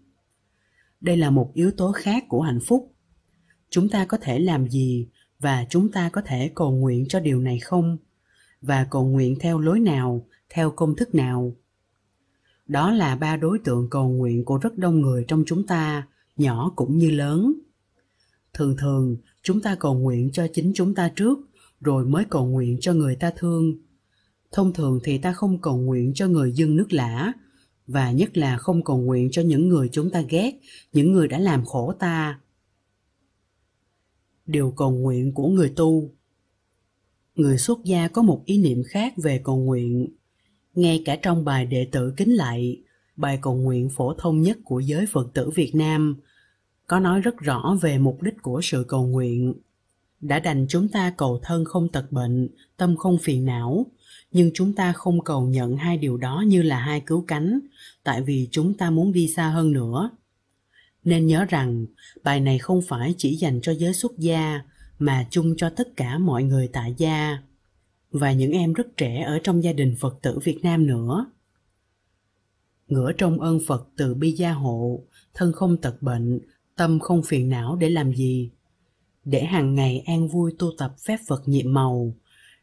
đây 1.02 1.18
là 1.18 1.30
một 1.30 1.52
yếu 1.54 1.72
tố 1.72 1.92
khác 1.92 2.26
của 2.30 2.42
hạnh 2.42 2.60
phúc. 2.60 2.94
Chúng 3.70 3.90
ta 3.90 4.06
có 4.06 4.18
thể 4.22 4.40
làm 4.40 4.70
gì 4.70 5.08
và 5.40 5.66
chúng 5.70 5.92
ta 5.92 6.10
có 6.10 6.22
thể 6.26 6.52
cầu 6.56 6.72
nguyện 6.72 7.06
cho 7.10 7.20
điều 7.20 7.40
này 7.40 7.60
không? 7.60 7.98
Và 8.62 8.88
cầu 8.92 9.06
nguyện 9.06 9.36
theo 9.40 9.60
lối 9.60 9.80
nào, 9.80 10.28
theo 10.50 10.72
công 10.72 10.96
thức 10.96 11.16
nào? 11.16 11.56
Đó 12.68 12.92
là 12.92 13.16
ba 13.16 13.38
đối 13.38 13.60
tượng 13.60 13.90
cầu 13.90 14.10
nguyện 14.10 14.46
của 14.46 14.58
rất 14.58 14.78
đông 14.78 15.02
người 15.02 15.26
trong 15.28 15.44
chúng 15.48 15.68
ta, 15.68 16.08
nhỏ 16.38 16.72
cũng 16.76 16.98
như 16.98 17.12
lớn. 17.12 17.54
Thường 18.54 18.76
thường, 18.78 19.18
chúng 19.44 19.62
ta 19.62 19.76
cầu 19.76 19.94
nguyện 19.94 20.32
cho 20.32 20.48
chính 20.54 20.72
chúng 20.76 20.96
ta 20.96 21.10
trước, 21.16 21.40
rồi 21.82 22.06
mới 22.06 22.26
cầu 22.30 22.46
nguyện 22.46 22.78
cho 22.82 22.94
người 22.94 23.16
ta 23.16 23.32
thương. 23.38 23.74
Thông 24.52 24.74
thường 24.74 25.00
thì 25.04 25.18
ta 25.18 25.34
không 25.34 25.62
cầu 25.62 25.78
nguyện 25.78 26.12
cho 26.16 26.28
người 26.28 26.52
dân 26.52 26.76
nước 26.76 26.94
lã 26.94 27.34
và 27.88 28.12
nhất 28.12 28.38
là 28.38 28.58
không 28.58 28.84
cầu 28.84 28.98
nguyện 29.02 29.30
cho 29.32 29.42
những 29.42 29.70
người 29.70 29.90
chúng 29.92 30.10
ta 30.10 30.22
ghét, 30.22 30.60
những 30.94 31.12
người 31.12 31.28
đã 31.28 31.40
làm 31.40 31.66
khổ 31.66 31.94
ta. 32.00 32.40
Điều 34.46 34.72
cầu 34.72 34.92
nguyện 34.92 35.34
của 35.34 35.48
người 35.48 35.74
tu. 35.76 36.12
Người 37.36 37.58
xuất 37.58 37.84
gia 37.84 38.08
có 38.08 38.22
một 38.22 38.42
ý 38.46 38.58
niệm 38.58 38.84
khác 38.88 39.14
về 39.18 39.42
cầu 39.44 39.58
nguyện. 39.58 40.08
Ngay 40.76 41.02
cả 41.06 41.16
trong 41.22 41.46
bài 41.46 41.66
đệ 41.66 41.88
tử 41.92 42.14
kính 42.18 42.30
lạy 42.36 42.82
bài 43.16 43.40
cầu 43.42 43.56
nguyện 43.56 43.90
phổ 43.90 44.14
thông 44.14 44.42
nhất 44.42 44.58
của 44.64 44.80
giới 44.80 45.06
phật 45.06 45.28
tử 45.34 45.50
việt 45.50 45.76
nam 45.76 46.16
có 46.88 47.00
nói 47.00 47.22
rất 47.22 47.38
rõ 47.38 47.78
về 47.82 47.98
mục 47.98 48.22
đích 48.22 48.42
của 48.42 48.60
sự 48.64 48.86
cầu 48.88 49.08
nguyện 49.08 49.54
đã 50.22 50.40
đành 50.40 50.66
chúng 50.70 50.88
ta 50.88 51.14
cầu 51.18 51.40
thân 51.44 51.66
không 51.66 51.90
tật 51.90 52.12
bệnh, 52.12 52.50
tâm 52.78 52.98
không 52.98 53.18
phiền 53.18 53.46
não. 53.46 53.86
Nhưng 54.32 54.52
chúng 54.54 54.74
ta 54.74 54.94
không 54.94 55.24
cầu 55.24 55.48
nhận 55.48 55.78
hai 55.78 55.98
điều 55.98 56.18
đó 56.18 56.44
như 56.48 56.62
là 56.62 56.80
hai 56.80 57.02
cứu 57.02 57.26
cánh, 57.28 57.60
tại 58.04 58.22
vì 58.22 58.48
chúng 58.52 58.74
ta 58.74 58.90
muốn 58.90 59.12
đi 59.12 59.28
xa 59.28 59.50
hơn 59.50 59.72
nữa. 59.72 60.10
Nên 61.04 61.28
nhớ 61.28 61.46
rằng, 61.50 61.86
bài 62.24 62.40
này 62.40 62.60
không 62.60 62.82
phải 62.88 63.16
chỉ 63.18 63.36
dành 63.36 63.60
cho 63.62 63.72
giới 63.72 63.94
xuất 63.94 64.18
gia, 64.18 64.62
mà 65.00 65.28
chung 65.30 65.54
cho 65.58 65.70
tất 65.70 65.96
cả 65.96 66.18
mọi 66.18 66.44
người 66.44 66.68
tại 66.68 66.96
gia. 66.98 67.38
Và 68.12 68.32
những 68.32 68.52
em 68.52 68.74
rất 68.74 68.98
trẻ 68.98 69.24
ở 69.24 69.40
trong 69.44 69.64
gia 69.64 69.74
đình 69.74 69.96
phật 70.00 70.22
tử 70.22 70.40
việt 70.44 70.60
nam 70.64 70.88
nữa. 70.88 71.26
Ngửa 72.88 73.12
trong 73.18 73.40
ơn 73.40 73.60
phật 73.68 73.88
từ 73.98 74.14
bi 74.14 74.32
gia 74.32 74.52
hộ, 74.54 75.04
thân 75.34 75.54
không 75.54 75.78
tật 75.78 76.02
bệnh, 76.02 76.40
tâm 76.76 77.00
không 77.00 77.24
phiền 77.24 77.50
não 77.50 77.76
để 77.76 77.90
làm 77.90 78.14
gì? 78.16 78.52
Để 79.26 79.44
hàng 79.44 79.76
ngày 79.76 80.04
an 80.06 80.28
vui 80.28 80.56
tu 80.60 80.72
tập 80.78 80.96
phép 81.06 81.18
phật 81.28 81.48
nhiệm 81.48 81.74
màu. 81.74 82.14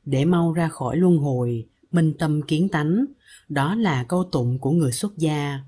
Để 0.05 0.25
mau 0.25 0.53
ra 0.53 0.69
khỏi 0.69 0.97
luân 0.97 1.19
hồi, 1.19 1.67
minh 1.93 2.13
tâm 2.19 2.43
kiến 2.43 2.69
tánh, 2.69 3.05
đó 3.49 3.75
là 3.75 4.05
câu 4.05 4.25
tụng 4.25 4.59
của 4.59 4.71
người 4.71 4.93
xuất 4.93 5.19
gia. 5.19 5.61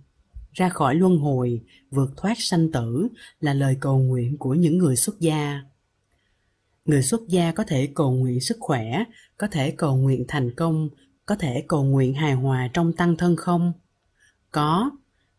Ra 0.52 0.68
khỏi 0.68 0.94
luân 0.94 1.18
hồi, 1.18 1.60
vượt 1.90 2.10
thoát 2.16 2.34
sanh 2.38 2.72
tử 2.72 3.08
là 3.40 3.54
lời 3.54 3.76
cầu 3.80 3.98
nguyện 3.98 4.38
của 4.38 4.54
những 4.54 4.78
người 4.78 4.96
xuất 4.96 5.20
gia. 5.20 5.62
Người 6.84 7.02
xuất 7.02 7.28
gia 7.28 7.52
có 7.52 7.64
thể 7.64 7.88
cầu 7.94 8.12
nguyện 8.12 8.40
sức 8.40 8.56
khỏe, 8.60 9.04
có 9.38 9.46
thể 9.46 9.70
cầu 9.70 9.96
nguyện 9.96 10.24
thành 10.28 10.54
công, 10.54 10.88
có 11.26 11.36
thể 11.36 11.64
cầu 11.68 11.84
nguyện 11.84 12.14
hài 12.14 12.32
hòa 12.32 12.70
trong 12.72 12.92
tăng 12.92 13.16
thân 13.16 13.36
không? 13.36 13.72
Có, 14.50 14.90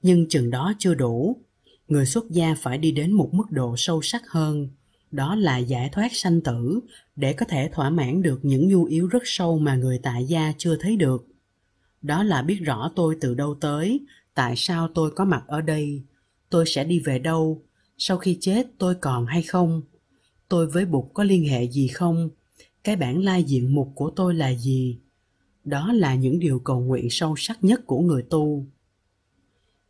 nhưng 0.01 0.29
chừng 0.29 0.50
đó 0.50 0.74
chưa 0.79 0.93
đủ. 0.93 1.41
Người 1.88 2.05
xuất 2.05 2.29
gia 2.29 2.55
phải 2.55 2.77
đi 2.77 2.91
đến 2.91 3.12
một 3.12 3.29
mức 3.34 3.51
độ 3.51 3.75
sâu 3.77 4.01
sắc 4.01 4.22
hơn 4.29 4.70
đó 5.12 5.36
là 5.36 5.58
giải 5.58 5.89
thoát 5.91 6.15
sanh 6.15 6.41
tử, 6.41 6.80
để 7.15 7.34
có 7.34 7.46
thể 7.50 7.70
thỏa 7.74 7.89
mãn 7.89 8.22
được 8.22 8.39
những 8.44 8.70
nhu 8.70 8.86
yếu 8.86 9.08
rất 9.08 9.24
sâu 9.25 9.60
mà 9.60 9.75
người 9.75 10.00
tại 10.03 10.25
gia 10.25 10.53
chưa 10.58 10.77
thấy 10.80 10.96
được. 10.96 11.27
Đó 12.01 12.24
là 12.24 12.41
biết 12.41 12.60
rõ 12.63 12.91
tôi 12.96 13.18
từ 13.22 13.34
đâu 13.34 13.56
tới, 13.62 14.00
tại 14.34 14.53
sao 14.58 14.88
tôi 14.96 15.12
có 15.12 15.25
mặt 15.25 15.44
ở 15.48 15.62
đây, 15.62 16.03
tôi 16.50 16.65
sẽ 16.68 16.84
đi 16.84 17.00
về 17.00 17.20
đâu, 17.20 17.62
sau 17.98 18.18
khi 18.18 18.38
chết 18.41 18.68
tôi 18.77 18.96
còn 18.96 19.25
hay 19.25 19.41
không, 19.41 19.82
tôi 20.50 20.68
với 20.68 20.86
bụt 20.86 21.06
có 21.13 21.24
liên 21.24 21.48
hệ 21.48 21.68
gì 21.68 21.88
không, 21.88 22.30
cái 22.84 22.96
bản 22.96 23.24
lai 23.24 23.44
diện 23.44 23.75
mục 23.75 23.91
của 23.96 24.12
tôi 24.15 24.34
là 24.34 24.53
gì. 24.53 24.98
Đó 25.63 25.94
là 25.94 26.15
những 26.15 26.39
điều 26.39 26.60
cầu 26.60 26.80
nguyện 26.80 27.08
sâu 27.10 27.36
sắc 27.38 27.63
nhất 27.63 27.82
của 27.86 28.00
người 28.00 28.24
tu 28.30 28.65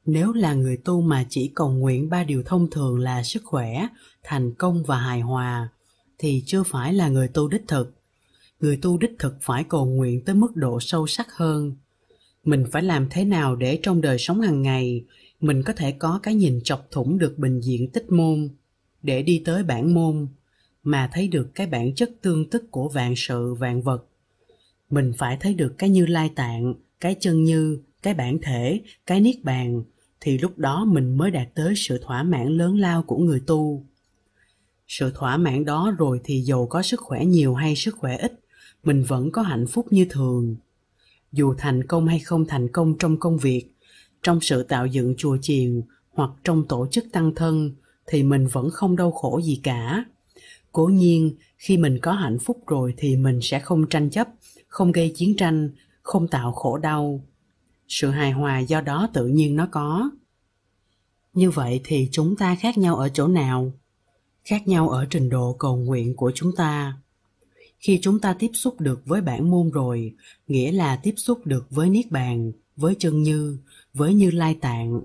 nếu 0.06 0.34
là 0.34 0.54
người 0.54 0.78
tu 0.78 1.02
mà 1.02 1.26
chỉ 1.30 1.52
cầu 1.56 1.72
nguyện 1.72 2.10
ba 2.10 2.24
điều 2.24 2.44
thông 2.44 2.70
thường 2.70 3.00
là 3.00 3.24
sức 3.24 3.44
khỏe, 3.46 3.88
thành 4.24 4.54
công 4.54 4.84
và 4.84 4.98
hài 4.98 5.22
hòa, 5.22 5.70
thì 6.18 6.44
chưa 6.46 6.64
phải 6.64 6.94
là 6.94 7.10
người 7.10 7.28
tu 7.28 7.48
đích 7.48 7.68
thực. 7.68 7.94
Người 8.60 8.78
tu 8.78 8.98
đích 8.98 9.16
thực 9.20 9.38
phải 9.42 9.64
cầu 9.64 9.86
nguyện 9.86 10.26
tới 10.26 10.36
mức 10.36 10.56
độ 10.56 10.80
sâu 10.80 11.08
sắc 11.08 11.28
hơn. 11.34 11.76
Mình 12.44 12.66
phải 12.72 12.84
làm 12.84 13.08
thế 13.10 13.26
nào 13.26 13.56
để 13.56 13.80
trong 13.84 14.02
đời 14.02 14.18
sống 14.20 14.42
hàng 14.42 14.62
ngày, 14.62 15.06
mình 15.40 15.64
có 15.64 15.74
thể 15.74 15.92
có 15.92 16.20
cái 16.24 16.36
nhìn 16.36 16.62
chọc 16.64 16.88
thủng 16.92 17.18
được 17.18 17.38
bình 17.38 17.60
diện 17.62 17.92
tích 17.92 18.12
môn, 18.12 18.50
để 19.04 19.24
đi 19.24 19.42
tới 19.46 19.64
bản 19.64 19.94
môn, 19.94 20.28
mà 20.84 21.10
thấy 21.14 21.28
được 21.28 21.56
cái 21.56 21.68
bản 21.68 21.96
chất 21.96 22.12
tương 22.22 22.50
tức 22.50 22.72
của 22.72 22.90
vạn 22.90 23.14
sự, 23.18 23.54
vạn 23.54 23.82
vật. 23.82 24.06
Mình 24.90 25.14
phải 25.18 25.38
thấy 25.40 25.54
được 25.54 25.76
cái 25.78 25.90
như 25.90 26.06
lai 26.06 26.32
tạng, 26.36 26.74
cái 27.00 27.16
chân 27.20 27.44
như 27.44 27.80
cái 28.02 28.14
bản 28.14 28.38
thể, 28.42 28.82
cái 29.06 29.22
niết 29.22 29.44
bàn, 29.44 29.84
thì 30.20 30.38
lúc 30.38 30.58
đó 30.58 30.86
mình 30.86 31.18
mới 31.18 31.32
đạt 31.32 31.48
tới 31.56 31.74
sự 31.76 32.02
thỏa 32.04 32.24
mãn 32.24 32.48
lớn 32.58 32.78
lao 32.78 33.04
của 33.04 33.18
người 33.18 33.42
tu. 33.48 33.84
Sự 34.88 35.12
thỏa 35.16 35.38
mãn 35.38 35.66
đó 35.66 35.96
rồi 35.98 36.20
thì 36.24 36.42
dầu 36.42 36.68
có 36.68 36.82
sức 36.82 37.00
khỏe 37.00 37.26
nhiều 37.26 37.54
hay 37.54 37.76
sức 37.76 37.96
khỏe 37.98 38.18
ít, 38.18 38.40
mình 38.84 39.04
vẫn 39.04 39.32
có 39.32 39.42
hạnh 39.42 39.68
phúc 39.68 39.88
như 39.90 40.06
thường. 40.10 40.56
Dù 41.32 41.54
thành 41.58 41.88
công 41.88 42.08
hay 42.08 42.20
không 42.20 42.46
thành 42.46 42.68
công 42.68 42.98
trong 42.98 43.18
công 43.18 43.38
việc, 43.38 43.66
trong 44.24 44.42
sự 44.42 44.64
tạo 44.64 44.86
dựng 44.86 45.16
chùa 45.18 45.38
chiền 45.42 45.82
hoặc 46.10 46.30
trong 46.44 46.68
tổ 46.68 46.88
chức 46.92 47.06
tăng 47.12 47.36
thân, 47.36 47.72
thì 48.08 48.24
mình 48.24 48.48
vẫn 48.48 48.70
không 48.70 48.96
đau 48.96 49.12
khổ 49.12 49.42
gì 49.44 49.60
cả. 49.64 50.06
Cố 50.72 50.86
nhiên, 50.86 51.36
khi 51.58 51.78
mình 51.78 52.00
có 52.02 52.12
hạnh 52.12 52.40
phúc 52.40 52.64
rồi 52.68 52.94
thì 52.98 53.16
mình 53.16 53.40
sẽ 53.42 53.60
không 53.60 53.90
tranh 53.90 54.10
chấp, 54.10 54.28
không 54.68 54.92
gây 54.92 55.14
chiến 55.16 55.36
tranh, 55.38 55.70
không 56.02 56.28
tạo 56.28 56.52
khổ 56.52 56.78
đau 56.78 57.22
sự 57.92 58.10
hài 58.10 58.32
hòa 58.32 58.60
do 58.60 58.82
đó 58.82 59.10
tự 59.14 59.28
nhiên 59.28 59.56
nó 59.56 59.68
có. 59.72 60.10
Như 61.34 61.52
vậy 61.52 61.82
thì 61.84 62.10
chúng 62.12 62.36
ta 62.36 62.56
khác 62.56 62.78
nhau 62.78 62.96
ở 62.96 63.10
chỗ 63.10 63.28
nào? 63.28 63.74
Khác 64.44 64.68
nhau 64.68 64.90
ở 64.90 65.06
trình 65.10 65.30
độ 65.30 65.56
cầu 65.60 65.78
nguyện 65.78 66.16
của 66.16 66.32
chúng 66.36 66.56
ta. 66.56 66.98
Khi 67.80 68.00
chúng 68.02 68.20
ta 68.20 68.34
tiếp 68.34 68.52
xúc 68.54 68.82
được 68.82 69.02
với 69.06 69.22
bản 69.22 69.52
môn 69.52 69.70
rồi, 69.72 70.16
nghĩa 70.48 70.72
là 70.72 70.96
tiếp 70.96 71.14
xúc 71.18 71.46
được 71.46 71.68
với 71.70 71.90
niết 71.90 72.12
bàn, 72.12 72.52
với 72.76 72.96
chân 73.00 73.24
như, 73.24 73.58
với 73.94 74.14
như 74.14 74.32
lai 74.32 74.56
tạng. 74.62 75.02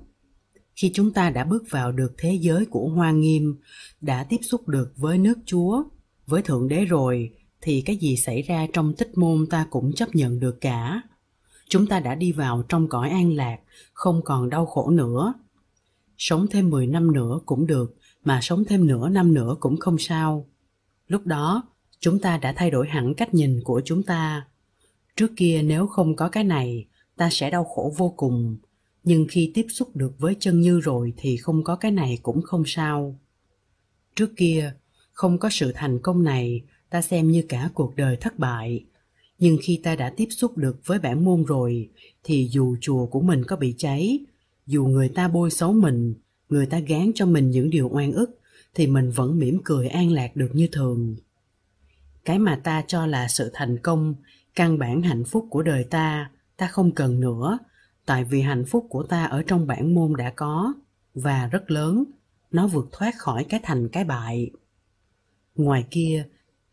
Khi 0.76 0.90
chúng 0.94 1.12
ta 1.12 1.30
đã 1.30 1.44
bước 1.44 1.64
vào 1.70 1.92
được 1.92 2.14
thế 2.18 2.38
giới 2.40 2.66
của 2.66 2.88
hoa 2.88 3.10
nghiêm, 3.10 3.56
đã 4.00 4.24
tiếp 4.24 4.40
xúc 4.42 4.68
được 4.68 4.92
với 4.96 5.18
nước 5.18 5.38
chúa, 5.46 5.84
với 6.26 6.42
thượng 6.42 6.68
đế 6.68 6.84
rồi, 6.84 7.30
thì 7.60 7.80
cái 7.80 7.96
gì 7.96 8.16
xảy 8.16 8.42
ra 8.42 8.66
trong 8.72 8.94
tích 8.94 9.18
môn 9.18 9.46
ta 9.50 9.66
cũng 9.70 9.92
chấp 9.92 10.14
nhận 10.14 10.40
được 10.40 10.60
cả 10.60 11.02
chúng 11.68 11.86
ta 11.86 12.00
đã 12.00 12.14
đi 12.14 12.32
vào 12.32 12.62
trong 12.68 12.88
cõi 12.88 13.10
an 13.10 13.32
lạc, 13.32 13.58
không 13.92 14.22
còn 14.24 14.50
đau 14.50 14.66
khổ 14.66 14.90
nữa. 14.90 15.34
Sống 16.18 16.46
thêm 16.50 16.70
10 16.70 16.86
năm 16.86 17.12
nữa 17.12 17.38
cũng 17.46 17.66
được, 17.66 17.96
mà 18.24 18.40
sống 18.42 18.64
thêm 18.64 18.86
nửa 18.86 19.08
năm 19.08 19.34
nữa 19.34 19.56
cũng 19.60 19.76
không 19.76 19.98
sao. 19.98 20.46
Lúc 21.08 21.26
đó, 21.26 21.62
chúng 22.00 22.18
ta 22.18 22.38
đã 22.38 22.52
thay 22.56 22.70
đổi 22.70 22.88
hẳn 22.88 23.14
cách 23.14 23.34
nhìn 23.34 23.60
của 23.64 23.82
chúng 23.84 24.02
ta. 24.02 24.46
Trước 25.16 25.30
kia 25.36 25.62
nếu 25.62 25.86
không 25.86 26.16
có 26.16 26.28
cái 26.28 26.44
này, 26.44 26.86
ta 27.16 27.28
sẽ 27.30 27.50
đau 27.50 27.64
khổ 27.64 27.94
vô 27.96 28.14
cùng. 28.16 28.56
Nhưng 29.04 29.26
khi 29.30 29.50
tiếp 29.54 29.66
xúc 29.68 29.96
được 29.96 30.14
với 30.18 30.36
chân 30.40 30.60
như 30.60 30.80
rồi 30.80 31.12
thì 31.16 31.36
không 31.36 31.64
có 31.64 31.76
cái 31.76 31.90
này 31.90 32.18
cũng 32.22 32.42
không 32.42 32.62
sao. 32.66 33.18
Trước 34.16 34.30
kia, 34.36 34.74
không 35.12 35.38
có 35.38 35.48
sự 35.50 35.72
thành 35.74 35.98
công 36.02 36.24
này, 36.24 36.62
ta 36.90 37.02
xem 37.02 37.30
như 37.30 37.44
cả 37.48 37.70
cuộc 37.74 37.96
đời 37.96 38.16
thất 38.16 38.38
bại 38.38 38.84
nhưng 39.38 39.58
khi 39.62 39.80
ta 39.82 39.96
đã 39.96 40.12
tiếp 40.16 40.28
xúc 40.30 40.58
được 40.58 40.86
với 40.86 40.98
bản 40.98 41.24
môn 41.24 41.44
rồi, 41.44 41.90
thì 42.22 42.48
dù 42.50 42.76
chùa 42.80 43.06
của 43.06 43.20
mình 43.20 43.44
có 43.44 43.56
bị 43.56 43.74
cháy, 43.78 44.18
dù 44.66 44.86
người 44.86 45.08
ta 45.08 45.28
bôi 45.28 45.50
xấu 45.50 45.72
mình, 45.72 46.14
người 46.48 46.66
ta 46.66 46.78
gán 46.78 47.10
cho 47.14 47.26
mình 47.26 47.50
những 47.50 47.70
điều 47.70 47.88
oan 47.88 48.12
ức, 48.12 48.40
thì 48.74 48.86
mình 48.86 49.10
vẫn 49.10 49.38
mỉm 49.38 49.60
cười 49.64 49.88
an 49.88 50.12
lạc 50.12 50.36
được 50.36 50.50
như 50.52 50.68
thường. 50.72 51.16
Cái 52.24 52.38
mà 52.38 52.60
ta 52.64 52.84
cho 52.86 53.06
là 53.06 53.28
sự 53.28 53.50
thành 53.54 53.78
công, 53.78 54.14
căn 54.54 54.78
bản 54.78 55.02
hạnh 55.02 55.24
phúc 55.24 55.46
của 55.50 55.62
đời 55.62 55.84
ta 55.84 56.30
ta 56.56 56.66
không 56.66 56.90
cần 56.90 57.20
nữa, 57.20 57.58
tại 58.06 58.24
vì 58.24 58.40
hạnh 58.40 58.64
phúc 58.64 58.86
của 58.90 59.02
ta 59.02 59.24
ở 59.24 59.42
trong 59.42 59.66
bản 59.66 59.94
môn 59.94 60.12
đã 60.16 60.32
có, 60.36 60.74
và 61.14 61.48
rất 61.52 61.70
lớn, 61.70 62.04
nó 62.50 62.66
vượt 62.66 62.88
thoát 62.92 63.18
khỏi 63.18 63.44
cái 63.48 63.60
thành 63.62 63.88
cái 63.88 64.04
bại. 64.04 64.50
Ngoài 65.54 65.84
kia 65.90 66.26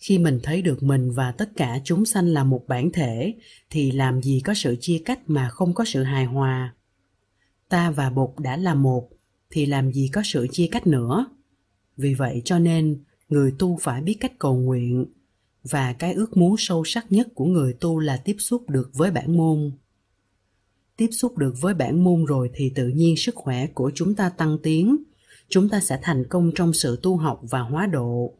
khi 0.03 0.17
mình 0.17 0.39
thấy 0.43 0.61
được 0.61 0.83
mình 0.83 1.11
và 1.11 1.31
tất 1.31 1.49
cả 1.55 1.79
chúng 1.83 2.05
sanh 2.05 2.27
là 2.27 2.43
một 2.43 2.63
bản 2.67 2.91
thể, 2.91 3.33
thì 3.69 3.91
làm 3.91 4.21
gì 4.21 4.41
có 4.45 4.53
sự 4.53 4.75
chia 4.79 5.01
cách 5.05 5.19
mà 5.27 5.49
không 5.49 5.73
có 5.73 5.85
sự 5.85 6.03
hài 6.03 6.25
hòa? 6.25 6.75
Ta 7.69 7.91
và 7.91 8.09
bụt 8.09 8.29
đã 8.39 8.57
là 8.57 8.75
một, 8.75 9.09
thì 9.49 9.65
làm 9.65 9.91
gì 9.91 10.09
có 10.13 10.21
sự 10.25 10.47
chia 10.51 10.67
cách 10.71 10.87
nữa? 10.87 11.25
Vì 11.97 12.13
vậy 12.13 12.41
cho 12.45 12.59
nên, 12.59 13.03
người 13.29 13.53
tu 13.59 13.77
phải 13.81 14.01
biết 14.01 14.17
cách 14.19 14.39
cầu 14.39 14.55
nguyện, 14.55 15.05
và 15.63 15.93
cái 15.93 16.13
ước 16.13 16.37
muốn 16.37 16.55
sâu 16.57 16.83
sắc 16.85 17.11
nhất 17.11 17.27
của 17.35 17.45
người 17.45 17.73
tu 17.73 17.99
là 17.99 18.17
tiếp 18.17 18.35
xúc 18.39 18.69
được 18.69 18.89
với 18.93 19.11
bản 19.11 19.37
môn. 19.37 19.71
Tiếp 20.97 21.09
xúc 21.11 21.37
được 21.37 21.53
với 21.61 21.73
bản 21.73 22.03
môn 22.03 22.25
rồi 22.25 22.49
thì 22.53 22.71
tự 22.75 22.87
nhiên 22.87 23.17
sức 23.17 23.35
khỏe 23.35 23.67
của 23.67 23.91
chúng 23.95 24.15
ta 24.15 24.29
tăng 24.29 24.57
tiến, 24.63 25.03
chúng 25.49 25.69
ta 25.69 25.79
sẽ 25.79 25.99
thành 26.01 26.23
công 26.29 26.51
trong 26.55 26.73
sự 26.73 26.99
tu 27.03 27.17
học 27.17 27.39
và 27.49 27.59
hóa 27.59 27.87
độ 27.87 28.33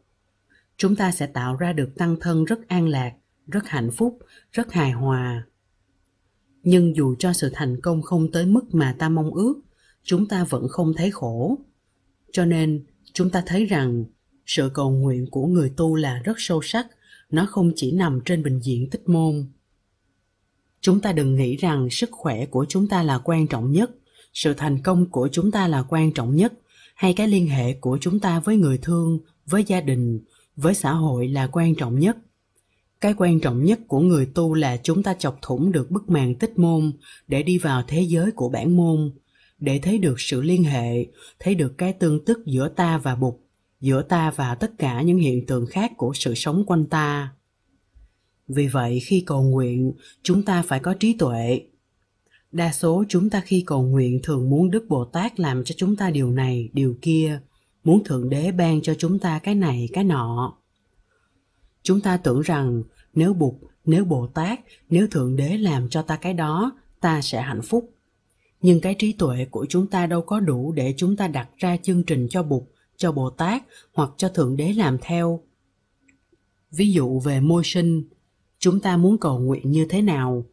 chúng 0.76 0.96
ta 0.96 1.12
sẽ 1.12 1.26
tạo 1.26 1.56
ra 1.56 1.72
được 1.72 1.90
tăng 1.96 2.16
thân 2.20 2.44
rất 2.44 2.68
an 2.68 2.88
lạc, 2.88 3.12
rất 3.46 3.68
hạnh 3.68 3.90
phúc, 3.90 4.18
rất 4.52 4.72
hài 4.72 4.90
hòa. 4.90 5.46
Nhưng 6.62 6.96
dù 6.96 7.14
cho 7.18 7.32
sự 7.32 7.50
thành 7.52 7.80
công 7.80 8.02
không 8.02 8.32
tới 8.32 8.46
mức 8.46 8.74
mà 8.74 8.96
ta 8.98 9.08
mong 9.08 9.34
ước, 9.34 9.54
chúng 10.04 10.26
ta 10.28 10.44
vẫn 10.44 10.68
không 10.68 10.94
thấy 10.96 11.10
khổ. 11.10 11.58
Cho 12.32 12.44
nên, 12.44 12.84
chúng 13.12 13.30
ta 13.30 13.42
thấy 13.46 13.66
rằng, 13.66 14.04
sự 14.46 14.70
cầu 14.74 14.90
nguyện 14.90 15.26
của 15.30 15.46
người 15.46 15.72
tu 15.76 15.96
là 15.96 16.22
rất 16.24 16.34
sâu 16.36 16.62
sắc, 16.62 16.86
nó 17.30 17.46
không 17.46 17.72
chỉ 17.76 17.92
nằm 17.92 18.20
trên 18.24 18.42
bình 18.42 18.60
diện 18.60 18.90
tích 18.90 19.08
môn. 19.08 19.46
Chúng 20.80 21.00
ta 21.00 21.12
đừng 21.12 21.34
nghĩ 21.34 21.56
rằng 21.56 21.88
sức 21.90 22.10
khỏe 22.12 22.46
của 22.46 22.66
chúng 22.68 22.88
ta 22.88 23.02
là 23.02 23.18
quan 23.18 23.46
trọng 23.46 23.72
nhất, 23.72 23.90
sự 24.32 24.54
thành 24.54 24.82
công 24.82 25.10
của 25.10 25.28
chúng 25.32 25.50
ta 25.50 25.68
là 25.68 25.82
quan 25.88 26.12
trọng 26.12 26.36
nhất, 26.36 26.52
hay 26.94 27.14
cái 27.14 27.28
liên 27.28 27.48
hệ 27.48 27.74
của 27.74 27.98
chúng 28.00 28.20
ta 28.20 28.40
với 28.40 28.56
người 28.56 28.78
thương, 28.78 29.18
với 29.46 29.64
gia 29.64 29.80
đình 29.80 30.20
với 30.56 30.74
xã 30.74 30.92
hội 30.92 31.28
là 31.28 31.46
quan 31.52 31.74
trọng 31.74 31.98
nhất. 31.98 32.16
Cái 33.00 33.14
quan 33.16 33.40
trọng 33.40 33.64
nhất 33.64 33.80
của 33.88 34.00
người 34.00 34.26
tu 34.26 34.54
là 34.54 34.76
chúng 34.76 35.02
ta 35.02 35.14
chọc 35.14 35.38
thủng 35.42 35.72
được 35.72 35.90
bức 35.90 36.10
màn 36.10 36.34
tích 36.34 36.58
môn 36.58 36.92
để 37.28 37.42
đi 37.42 37.58
vào 37.58 37.82
thế 37.88 38.00
giới 38.00 38.30
của 38.30 38.48
bản 38.48 38.76
môn, 38.76 39.10
để 39.58 39.78
thấy 39.78 39.98
được 39.98 40.20
sự 40.20 40.42
liên 40.42 40.64
hệ, 40.64 41.06
thấy 41.38 41.54
được 41.54 41.78
cái 41.78 41.92
tương 41.92 42.24
tức 42.24 42.38
giữa 42.46 42.68
ta 42.68 42.98
và 42.98 43.14
bụt, 43.14 43.34
giữa 43.80 44.02
ta 44.02 44.30
và 44.30 44.54
tất 44.54 44.72
cả 44.78 45.02
những 45.02 45.18
hiện 45.18 45.46
tượng 45.46 45.66
khác 45.66 45.92
của 45.96 46.12
sự 46.14 46.34
sống 46.34 46.64
quanh 46.66 46.86
ta. 46.86 47.32
Vì 48.48 48.66
vậy, 48.66 49.00
khi 49.00 49.20
cầu 49.26 49.42
nguyện, 49.42 49.92
chúng 50.22 50.42
ta 50.42 50.62
phải 50.62 50.80
có 50.80 50.94
trí 50.94 51.12
tuệ. 51.12 51.62
Đa 52.52 52.72
số 52.72 53.04
chúng 53.08 53.30
ta 53.30 53.40
khi 53.40 53.64
cầu 53.66 53.82
nguyện 53.82 54.20
thường 54.22 54.50
muốn 54.50 54.70
đức 54.70 54.86
bồ 54.88 55.04
tát 55.04 55.40
làm 55.40 55.64
cho 55.64 55.74
chúng 55.78 55.96
ta 55.96 56.10
điều 56.10 56.30
này, 56.30 56.68
điều 56.72 56.96
kia 57.02 57.40
muốn 57.84 58.04
thượng 58.04 58.30
đế 58.30 58.52
ban 58.52 58.82
cho 58.82 58.94
chúng 58.98 59.18
ta 59.18 59.38
cái 59.38 59.54
này, 59.54 59.88
cái 59.92 60.04
nọ. 60.04 60.54
Chúng 61.82 62.00
ta 62.00 62.16
tưởng 62.16 62.40
rằng 62.40 62.82
nếu 63.14 63.34
bụt 63.34 63.54
nếu 63.84 64.04
bồ 64.04 64.26
tát, 64.26 64.60
nếu 64.90 65.06
thượng 65.06 65.36
đế 65.36 65.58
làm 65.58 65.88
cho 65.88 66.02
ta 66.02 66.16
cái 66.16 66.34
đó, 66.34 66.72
ta 67.00 67.22
sẽ 67.22 67.42
hạnh 67.42 67.62
phúc. 67.62 67.90
Nhưng 68.62 68.80
cái 68.80 68.94
trí 68.98 69.12
tuệ 69.12 69.44
của 69.50 69.66
chúng 69.68 69.86
ta 69.86 70.06
đâu 70.06 70.22
có 70.22 70.40
đủ 70.40 70.72
để 70.72 70.94
chúng 70.96 71.16
ta 71.16 71.28
đặt 71.28 71.48
ra 71.56 71.76
chương 71.82 72.02
trình 72.02 72.26
cho 72.30 72.42
bụt 72.42 72.62
cho 72.96 73.12
bồ 73.12 73.30
tát 73.30 73.62
hoặc 73.92 74.10
cho 74.16 74.28
thượng 74.28 74.56
đế 74.56 74.72
làm 74.72 74.98
theo. 75.02 75.40
Ví 76.70 76.92
dụ 76.92 77.20
về 77.20 77.40
môi 77.40 77.62
sinh, 77.64 78.04
chúng 78.58 78.80
ta 78.80 78.96
muốn 78.96 79.18
cầu 79.18 79.38
nguyện 79.38 79.70
như 79.70 79.86
thế 79.88 80.02
nào? 80.02 80.44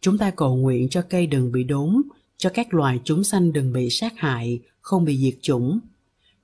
Chúng 0.00 0.18
ta 0.18 0.30
cầu 0.30 0.56
nguyện 0.56 0.88
cho 0.88 1.02
cây 1.02 1.26
đừng 1.26 1.52
bị 1.52 1.64
đốn, 1.64 2.02
cho 2.36 2.50
các 2.54 2.74
loài 2.74 3.00
chúng 3.04 3.24
sanh 3.24 3.52
đừng 3.52 3.72
bị 3.72 3.90
sát 3.90 4.12
hại, 4.16 4.60
không 4.80 5.04
bị 5.04 5.18
diệt 5.18 5.38
chủng 5.42 5.78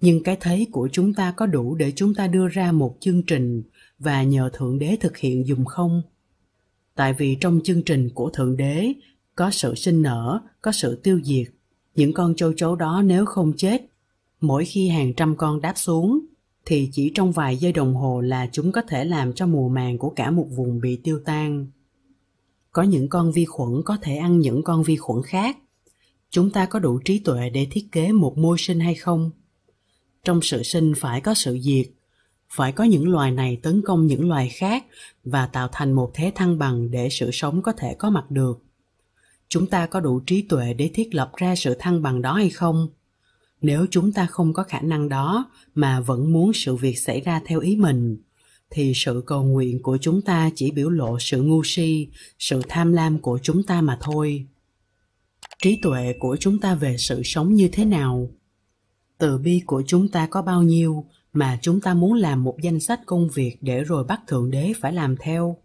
nhưng 0.04 0.22
cái 0.22 0.36
thấy 0.40 0.66
của 0.72 0.88
chúng 0.92 1.14
ta 1.14 1.32
có 1.36 1.46
đủ 1.46 1.74
để 1.74 1.92
chúng 1.96 2.14
ta 2.14 2.26
đưa 2.26 2.48
ra 2.48 2.72
một 2.72 2.96
chương 3.00 3.22
trình 3.22 3.62
và 3.98 4.22
nhờ 4.22 4.50
thượng 4.52 4.78
đế 4.78 4.96
thực 5.00 5.16
hiện 5.16 5.46
dùng 5.46 5.64
không? 5.64 6.02
Tại 6.94 7.12
vì 7.12 7.36
trong 7.40 7.60
chương 7.64 7.82
trình 7.82 8.10
của 8.14 8.30
thượng 8.30 8.56
đế, 8.56 8.92
có 9.34 9.50
sự 9.50 9.74
sinh 9.74 10.02
nở, 10.02 10.40
có 10.62 10.72
sự 10.72 11.00
tiêu 11.02 11.20
diệt. 11.24 11.46
Những 11.94 12.12
con 12.12 12.34
châu 12.34 12.52
chấu 12.52 12.76
đó 12.76 13.02
nếu 13.04 13.26
không 13.26 13.52
chết, 13.56 13.86
mỗi 14.40 14.64
khi 14.64 14.88
hàng 14.88 15.14
trăm 15.14 15.36
con 15.36 15.60
đáp 15.60 15.74
xuống, 15.76 16.20
thì 16.64 16.88
chỉ 16.92 17.12
trong 17.14 17.32
vài 17.32 17.56
giây 17.56 17.72
đồng 17.72 17.94
hồ 17.94 18.20
là 18.20 18.48
chúng 18.52 18.72
có 18.72 18.82
thể 18.82 19.04
làm 19.04 19.32
cho 19.32 19.46
mùa 19.46 19.68
màng 19.68 19.98
của 19.98 20.10
cả 20.10 20.30
một 20.30 20.46
vùng 20.50 20.80
bị 20.80 20.96
tiêu 20.96 21.20
tan. 21.24 21.66
Có 22.72 22.82
những 22.82 23.08
con 23.08 23.32
vi 23.32 23.44
khuẩn 23.44 23.82
có 23.84 23.98
thể 24.02 24.16
ăn 24.16 24.38
những 24.38 24.62
con 24.62 24.82
vi 24.82 24.96
khuẩn 24.96 25.22
khác. 25.22 25.58
Chúng 26.30 26.50
ta 26.50 26.66
có 26.66 26.78
đủ 26.78 26.98
trí 27.04 27.18
tuệ 27.18 27.50
để 27.50 27.66
thiết 27.70 27.92
kế 27.92 28.12
một 28.12 28.38
môi 28.38 28.58
sinh 28.58 28.80
hay 28.80 28.94
không? 28.94 29.30
Trong 30.24 30.42
sự 30.42 30.62
sinh 30.62 30.92
phải 30.96 31.20
có 31.20 31.34
sự 31.34 31.58
diệt, 31.60 31.86
phải 32.48 32.72
có 32.72 32.84
những 32.84 33.08
loài 33.08 33.30
này 33.30 33.58
tấn 33.62 33.82
công 33.86 34.06
những 34.06 34.28
loài 34.28 34.48
khác 34.48 34.84
và 35.24 35.46
tạo 35.46 35.68
thành 35.72 35.92
một 35.92 36.10
thế 36.14 36.32
thăng 36.34 36.58
bằng 36.58 36.90
để 36.90 37.08
sự 37.10 37.30
sống 37.32 37.62
có 37.62 37.72
thể 37.72 37.94
có 37.98 38.10
mặt 38.10 38.30
được. 38.30 38.62
Chúng 39.48 39.66
ta 39.66 39.86
có 39.86 40.00
đủ 40.00 40.20
trí 40.26 40.42
tuệ 40.42 40.74
để 40.74 40.90
thiết 40.94 41.14
lập 41.14 41.32
ra 41.36 41.54
sự 41.56 41.76
thăng 41.78 42.02
bằng 42.02 42.22
đó 42.22 42.32
hay 42.32 42.50
không? 42.50 42.88
Nếu 43.60 43.86
chúng 43.90 44.12
ta 44.12 44.26
không 44.26 44.52
có 44.52 44.62
khả 44.62 44.80
năng 44.80 45.08
đó 45.08 45.50
mà 45.74 46.00
vẫn 46.00 46.32
muốn 46.32 46.52
sự 46.52 46.76
việc 46.76 46.98
xảy 46.98 47.20
ra 47.20 47.40
theo 47.46 47.60
ý 47.60 47.76
mình, 47.76 48.16
thì 48.70 48.92
sự 48.94 49.22
cầu 49.26 49.44
nguyện 49.44 49.82
của 49.82 49.98
chúng 50.00 50.22
ta 50.22 50.50
chỉ 50.54 50.70
biểu 50.70 50.90
lộ 50.90 51.18
sự 51.20 51.42
ngu 51.42 51.62
si, 51.64 52.08
sự 52.38 52.62
tham 52.68 52.92
lam 52.92 53.18
của 53.18 53.38
chúng 53.42 53.62
ta 53.62 53.80
mà 53.80 53.98
thôi. 54.00 54.46
Trí 55.62 55.78
tuệ 55.82 56.14
của 56.18 56.36
chúng 56.40 56.58
ta 56.58 56.74
về 56.74 56.96
sự 56.98 57.22
sống 57.24 57.54
như 57.54 57.68
thế 57.72 57.84
nào? 57.84 58.30
Từ 59.18 59.38
bi 59.38 59.62
của 59.66 59.82
chúng 59.86 60.08
ta 60.08 60.26
có 60.26 60.42
bao 60.42 60.62
nhiêu 60.62 61.04
mà 61.32 61.58
chúng 61.62 61.80
ta 61.80 61.94
muốn 61.94 62.12
làm 62.12 62.44
một 62.44 62.56
danh 62.62 62.80
sách 62.80 63.00
công 63.06 63.28
việc 63.34 63.56
để 63.60 63.84
rồi 63.84 64.04
bắt 64.04 64.20
thượng 64.26 64.50
đế 64.50 64.72
phải 64.80 64.92
làm 64.92 65.16
theo? 65.16 65.56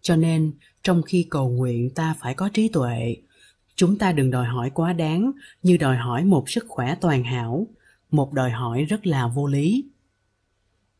Cho 0.00 0.16
nên, 0.16 0.52
trong 0.82 1.02
khi 1.02 1.26
cầu 1.30 1.48
nguyện 1.48 1.90
ta 1.90 2.14
phải 2.20 2.34
có 2.34 2.48
trí 2.52 2.68
tuệ, 2.68 3.16
chúng 3.76 3.98
ta 3.98 4.12
đừng 4.12 4.30
đòi 4.30 4.46
hỏi 4.46 4.70
quá 4.70 4.92
đáng 4.92 5.32
như 5.62 5.76
đòi 5.76 5.96
hỏi 5.96 6.24
một 6.24 6.50
sức 6.50 6.64
khỏe 6.68 6.96
toàn 7.00 7.24
hảo, 7.24 7.66
một 8.10 8.32
đòi 8.32 8.50
hỏi 8.50 8.84
rất 8.84 9.06
là 9.06 9.28
vô 9.28 9.46
lý. 9.46 9.84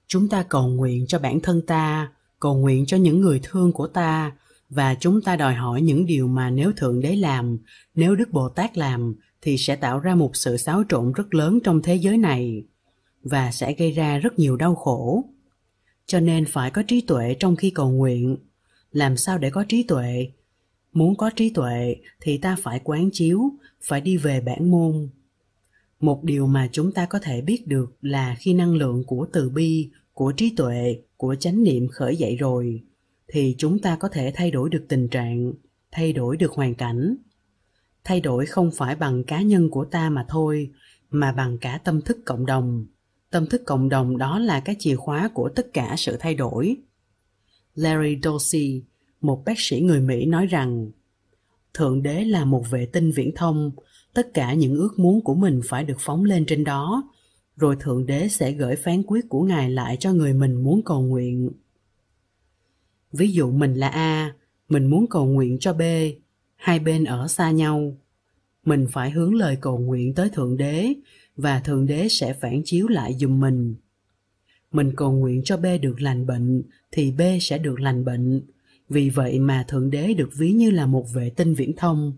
Chúng 0.07 0.29
ta 0.29 0.43
cầu 0.43 0.69
nguyện 0.69 1.07
cho 1.07 1.19
bản 1.19 1.41
thân 1.41 1.63
ta, 1.67 2.13
cầu 2.41 2.57
nguyện 2.57 2.87
cho 2.87 2.97
những 2.97 3.21
người 3.21 3.41
thương 3.43 3.73
của 3.73 3.87
ta 3.87 4.33
và 4.71 4.95
chúng 5.01 5.23
ta 5.23 5.37
đòi 5.37 5.55
hỏi 5.55 5.83
những 5.83 6.07
điều 6.07 6.29
mà 6.29 6.51
nếu 6.51 6.73
thượng 6.77 7.01
đế 7.01 7.17
làm, 7.17 7.59
nếu 7.95 8.15
đức 8.15 8.33
bồ 8.33 8.49
tát 8.49 8.79
làm 8.79 9.15
thì 9.47 9.57
sẽ 9.57 9.77
tạo 9.77 10.01
ra 10.01 10.15
một 10.15 10.37
sự 10.37 10.57
xáo 10.57 10.83
trộn 10.89 11.13
rất 11.13 11.35
lớn 11.35 11.59
trong 11.65 11.83
thế 11.83 11.95
giới 11.95 12.19
này 12.19 12.65
và 13.23 13.51
sẽ 13.53 13.75
gây 13.75 13.93
ra 13.93 14.19
rất 14.19 14.39
nhiều 14.39 14.57
đau 14.57 14.75
khổ. 14.75 15.25
Cho 16.07 16.21
nên 16.21 16.45
phải 16.45 16.71
có 16.71 16.83
trí 16.83 17.01
tuệ 17.01 17.37
trong 17.41 17.57
khi 17.57 17.71
cầu 17.71 17.91
nguyện. 17.91 18.37
Làm 18.93 19.17
sao 19.17 19.39
để 19.39 19.51
có 19.51 19.65
trí 19.69 19.83
tuệ? 19.83 20.29
Muốn 20.93 21.17
có 21.17 21.31
trí 21.37 21.51
tuệ 21.51 21.97
thì 22.21 22.39
ta 22.39 22.57
phải 22.63 22.81
quán 22.85 23.11
chiếu, 23.13 23.41
phải 23.83 24.01
đi 24.01 24.17
về 24.17 24.41
bản 24.41 24.71
môn. 24.71 25.09
Một 26.01 26.25
điều 26.25 26.47
mà 26.47 26.69
chúng 26.73 26.93
ta 26.93 27.07
có 27.07 27.19
thể 27.19 27.41
biết 27.41 27.67
được 27.67 27.97
là 28.01 28.37
khi 28.39 28.55
năng 28.55 28.75
lượng 28.75 29.05
của 29.05 29.27
từ 29.33 29.49
bi, 29.49 29.91
của 30.13 30.33
trí 30.37 30.51
tuệ, 30.57 30.99
của 31.17 31.35
chánh 31.35 31.63
niệm 31.63 31.89
khởi 31.89 32.17
dậy 32.17 32.37
rồi, 32.37 32.83
thì 33.29 33.55
chúng 33.59 33.79
ta 33.79 33.97
có 33.97 34.09
thể 34.09 34.33
thay 34.35 34.51
đổi 34.51 34.71
được 34.71 34.87
tình 34.89 35.09
trạng, 35.09 35.53
thay 35.91 36.13
đổi 36.13 36.37
được 36.37 36.53
hoàn 36.53 36.75
cảnh 36.75 37.17
thay 38.07 38.21
đổi 38.21 38.47
không 38.47 38.71
phải 38.71 38.97
bằng 38.97 39.25
cá 39.25 39.43
nhân 39.43 39.71
của 39.71 39.85
ta 39.85 40.11
mà 40.11 40.27
thôi, 40.29 40.71
mà 41.11 41.33
bằng 41.33 41.59
cả 41.59 41.81
tâm 41.85 42.01
thức 42.01 42.19
cộng 42.25 42.47
đồng. 42.47 42.87
Tâm 43.31 43.47
thức 43.47 43.63
cộng 43.67 43.89
đồng 43.89 44.19
đó 44.19 44.39
là 44.39 44.61
cái 44.61 44.77
chìa 44.79 44.97
khóa 44.97 45.31
của 45.35 45.49
tất 45.49 45.73
cả 45.73 45.95
sự 45.99 46.17
thay 46.21 46.35
đổi. 46.35 46.77
Larry 47.75 48.19
dorsey, 48.23 48.85
một 49.21 49.43
bác 49.47 49.55
sĩ 49.57 49.81
người 49.81 50.01
mỹ 50.01 50.27
nói 50.27 50.47
rằng, 50.47 50.91
thượng 51.75 52.03
đế 52.03 52.25
là 52.25 52.45
một 52.45 52.71
vệ 52.71 52.87
tinh 52.87 53.11
viễn 53.11 53.35
thông, 53.35 53.71
tất 54.15 54.35
cả 54.35 54.55
những 54.55 54.75
ước 54.75 54.99
muốn 54.99 55.21
của 55.21 55.35
mình 55.35 55.61
phải 55.65 55.85
được 55.85 55.99
phóng 56.01 56.25
lên 56.25 56.45
trên 56.47 56.65
đó, 56.65 57.11
rồi 57.57 57.77
thượng 57.81 58.07
đế 58.07 58.29
sẽ 58.29 58.53
gửi 58.53 58.77
phán 58.77 59.03
quyết 59.03 59.29
của 59.29 59.43
ngài 59.43 59.71
lại 59.71 59.97
cho 60.01 60.13
người 60.13 60.33
mình 60.33 60.65
muốn 60.65 60.83
cầu 60.85 61.03
nguyện. 61.03 61.51
Ví 63.13 63.33
dụ 63.33 63.51
mình 63.51 63.75
là 63.75 63.89
a, 63.89 64.35
mình 64.69 64.87
muốn 64.87 65.07
cầu 65.11 65.27
nguyện 65.27 65.59
cho 65.61 65.73
b 65.73 65.83
hai 66.57 66.79
bên 66.79 67.05
ở 67.05 67.29
xa 67.29 67.51
nhau. 67.51 67.97
Mình 68.65 68.87
phải 68.93 69.11
hướng 69.11 69.35
lời 69.35 69.57
cầu 69.61 69.79
nguyện 69.79 70.15
tới 70.15 70.29
thượng 70.29 70.57
đế, 70.57 70.95
và 71.37 71.61
thượng 71.61 71.87
đế 71.87 72.09
sẽ 72.09 72.33
phản 72.33 72.63
chiếu 72.65 72.89
lại 72.89 73.15
dùm 73.15 73.41
mình. 73.41 73.75
Mình 74.73 74.93
cầu 74.97 75.13
nguyện 75.13 75.43
cho 75.45 75.57
b 75.57 75.67
được 75.83 76.01
lành 76.01 76.27
bệnh, 76.27 76.63
thì 76.93 77.13
b 77.13 77.21
sẽ 77.41 77.59
được 77.59 77.81
lành 77.81 78.05
bệnh. 78.05 78.43
Vì 78.89 79.11
vậy 79.11 79.39
mà 79.39 79.65
thượng 79.69 79.91
đế 79.91 80.15
được 80.15 80.31
ví 80.37 80.53
như 80.53 80.71
là 80.71 80.87
một 80.87 81.07
vệ 81.15 81.31
tinh 81.31 81.55
viễn 81.55 81.73
thông. 81.77 82.13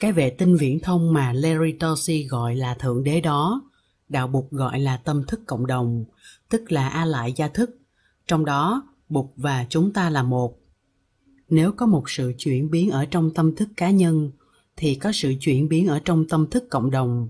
Cái 0.00 0.12
vệ 0.12 0.30
tinh 0.30 0.56
viễn 0.56 0.80
thông 0.80 1.12
mà 1.12 1.32
larry 1.32 1.74
dorsey 1.80 2.26
gọi 2.26 2.56
là 2.56 2.74
thượng 2.74 3.04
đế 3.04 3.20
đó, 3.20 3.70
đạo 4.08 4.28
bục 4.28 4.50
gọi 4.50 4.80
là 4.80 4.96
tâm 4.96 5.24
thức 5.28 5.40
cộng 5.46 5.66
đồng, 5.66 6.04
tức 6.48 6.72
là 6.72 6.88
a 6.88 7.04
lại 7.04 7.32
gia 7.36 7.48
thức. 7.48 7.78
Trong 8.26 8.44
đó, 8.44 8.88
bục 9.08 9.32
và 9.36 9.66
chúng 9.68 9.92
ta 9.92 10.10
là 10.10 10.22
một 10.22 10.58
nếu 11.52 11.72
có 11.72 11.86
một 11.86 12.10
sự 12.10 12.32
chuyển 12.38 12.70
biến 12.70 12.90
ở 12.90 13.04
trong 13.04 13.30
tâm 13.34 13.54
thức 13.56 13.68
cá 13.76 13.90
nhân, 13.90 14.30
thì 14.76 14.94
có 14.94 15.12
sự 15.12 15.34
chuyển 15.40 15.68
biến 15.68 15.86
ở 15.86 16.00
trong 16.04 16.28
tâm 16.28 16.46
thức 16.50 16.64
cộng 16.70 16.90
đồng. 16.90 17.28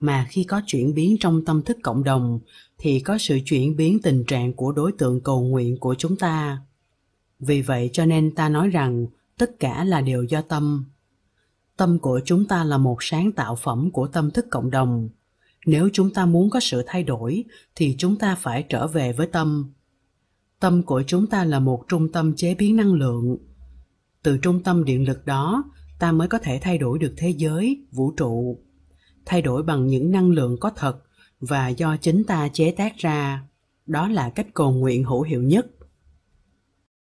Mà 0.00 0.26
khi 0.30 0.44
có 0.44 0.60
chuyển 0.66 0.94
biến 0.94 1.16
trong 1.20 1.44
tâm 1.44 1.62
thức 1.62 1.76
cộng 1.82 2.04
đồng, 2.04 2.40
thì 2.78 3.00
có 3.00 3.18
sự 3.18 3.38
chuyển 3.44 3.76
biến 3.76 3.98
tình 4.02 4.24
trạng 4.24 4.52
của 4.52 4.72
đối 4.72 4.92
tượng 4.92 5.20
cầu 5.20 5.42
nguyện 5.44 5.76
của 5.80 5.94
chúng 5.98 6.16
ta. 6.16 6.58
Vì 7.40 7.62
vậy 7.62 7.90
cho 7.92 8.06
nên 8.06 8.34
ta 8.34 8.48
nói 8.48 8.68
rằng, 8.68 9.06
tất 9.38 9.50
cả 9.60 9.84
là 9.84 10.00
đều 10.00 10.22
do 10.22 10.42
tâm. 10.42 10.84
Tâm 11.76 11.98
của 11.98 12.20
chúng 12.24 12.44
ta 12.44 12.64
là 12.64 12.78
một 12.78 12.96
sáng 13.00 13.32
tạo 13.32 13.56
phẩm 13.56 13.90
của 13.90 14.06
tâm 14.06 14.30
thức 14.30 14.46
cộng 14.50 14.70
đồng. 14.70 15.08
Nếu 15.66 15.88
chúng 15.92 16.10
ta 16.10 16.26
muốn 16.26 16.50
có 16.50 16.60
sự 16.60 16.82
thay 16.86 17.02
đổi, 17.02 17.44
thì 17.74 17.94
chúng 17.98 18.16
ta 18.16 18.34
phải 18.34 18.64
trở 18.68 18.86
về 18.86 19.12
với 19.12 19.26
tâm 19.26 19.72
tâm 20.62 20.82
của 20.82 21.02
chúng 21.06 21.26
ta 21.26 21.44
là 21.44 21.60
một 21.60 21.84
trung 21.88 22.12
tâm 22.12 22.34
chế 22.36 22.54
biến 22.54 22.76
năng 22.76 22.92
lượng. 22.92 23.36
Từ 24.22 24.38
trung 24.38 24.62
tâm 24.62 24.84
điện 24.84 25.06
lực 25.06 25.26
đó, 25.26 25.64
ta 25.98 26.12
mới 26.12 26.28
có 26.28 26.38
thể 26.38 26.58
thay 26.62 26.78
đổi 26.78 26.98
được 26.98 27.14
thế 27.16 27.28
giới, 27.28 27.86
vũ 27.92 28.12
trụ. 28.16 28.58
Thay 29.26 29.42
đổi 29.42 29.62
bằng 29.62 29.86
những 29.86 30.10
năng 30.10 30.30
lượng 30.30 30.56
có 30.60 30.70
thật 30.76 30.98
và 31.40 31.68
do 31.68 31.96
chính 31.96 32.24
ta 32.24 32.48
chế 32.48 32.70
tác 32.70 32.96
ra. 32.96 33.44
Đó 33.86 34.08
là 34.08 34.30
cách 34.30 34.46
cầu 34.54 34.72
nguyện 34.72 35.04
hữu 35.04 35.22
hiệu 35.22 35.42
nhất. 35.42 35.66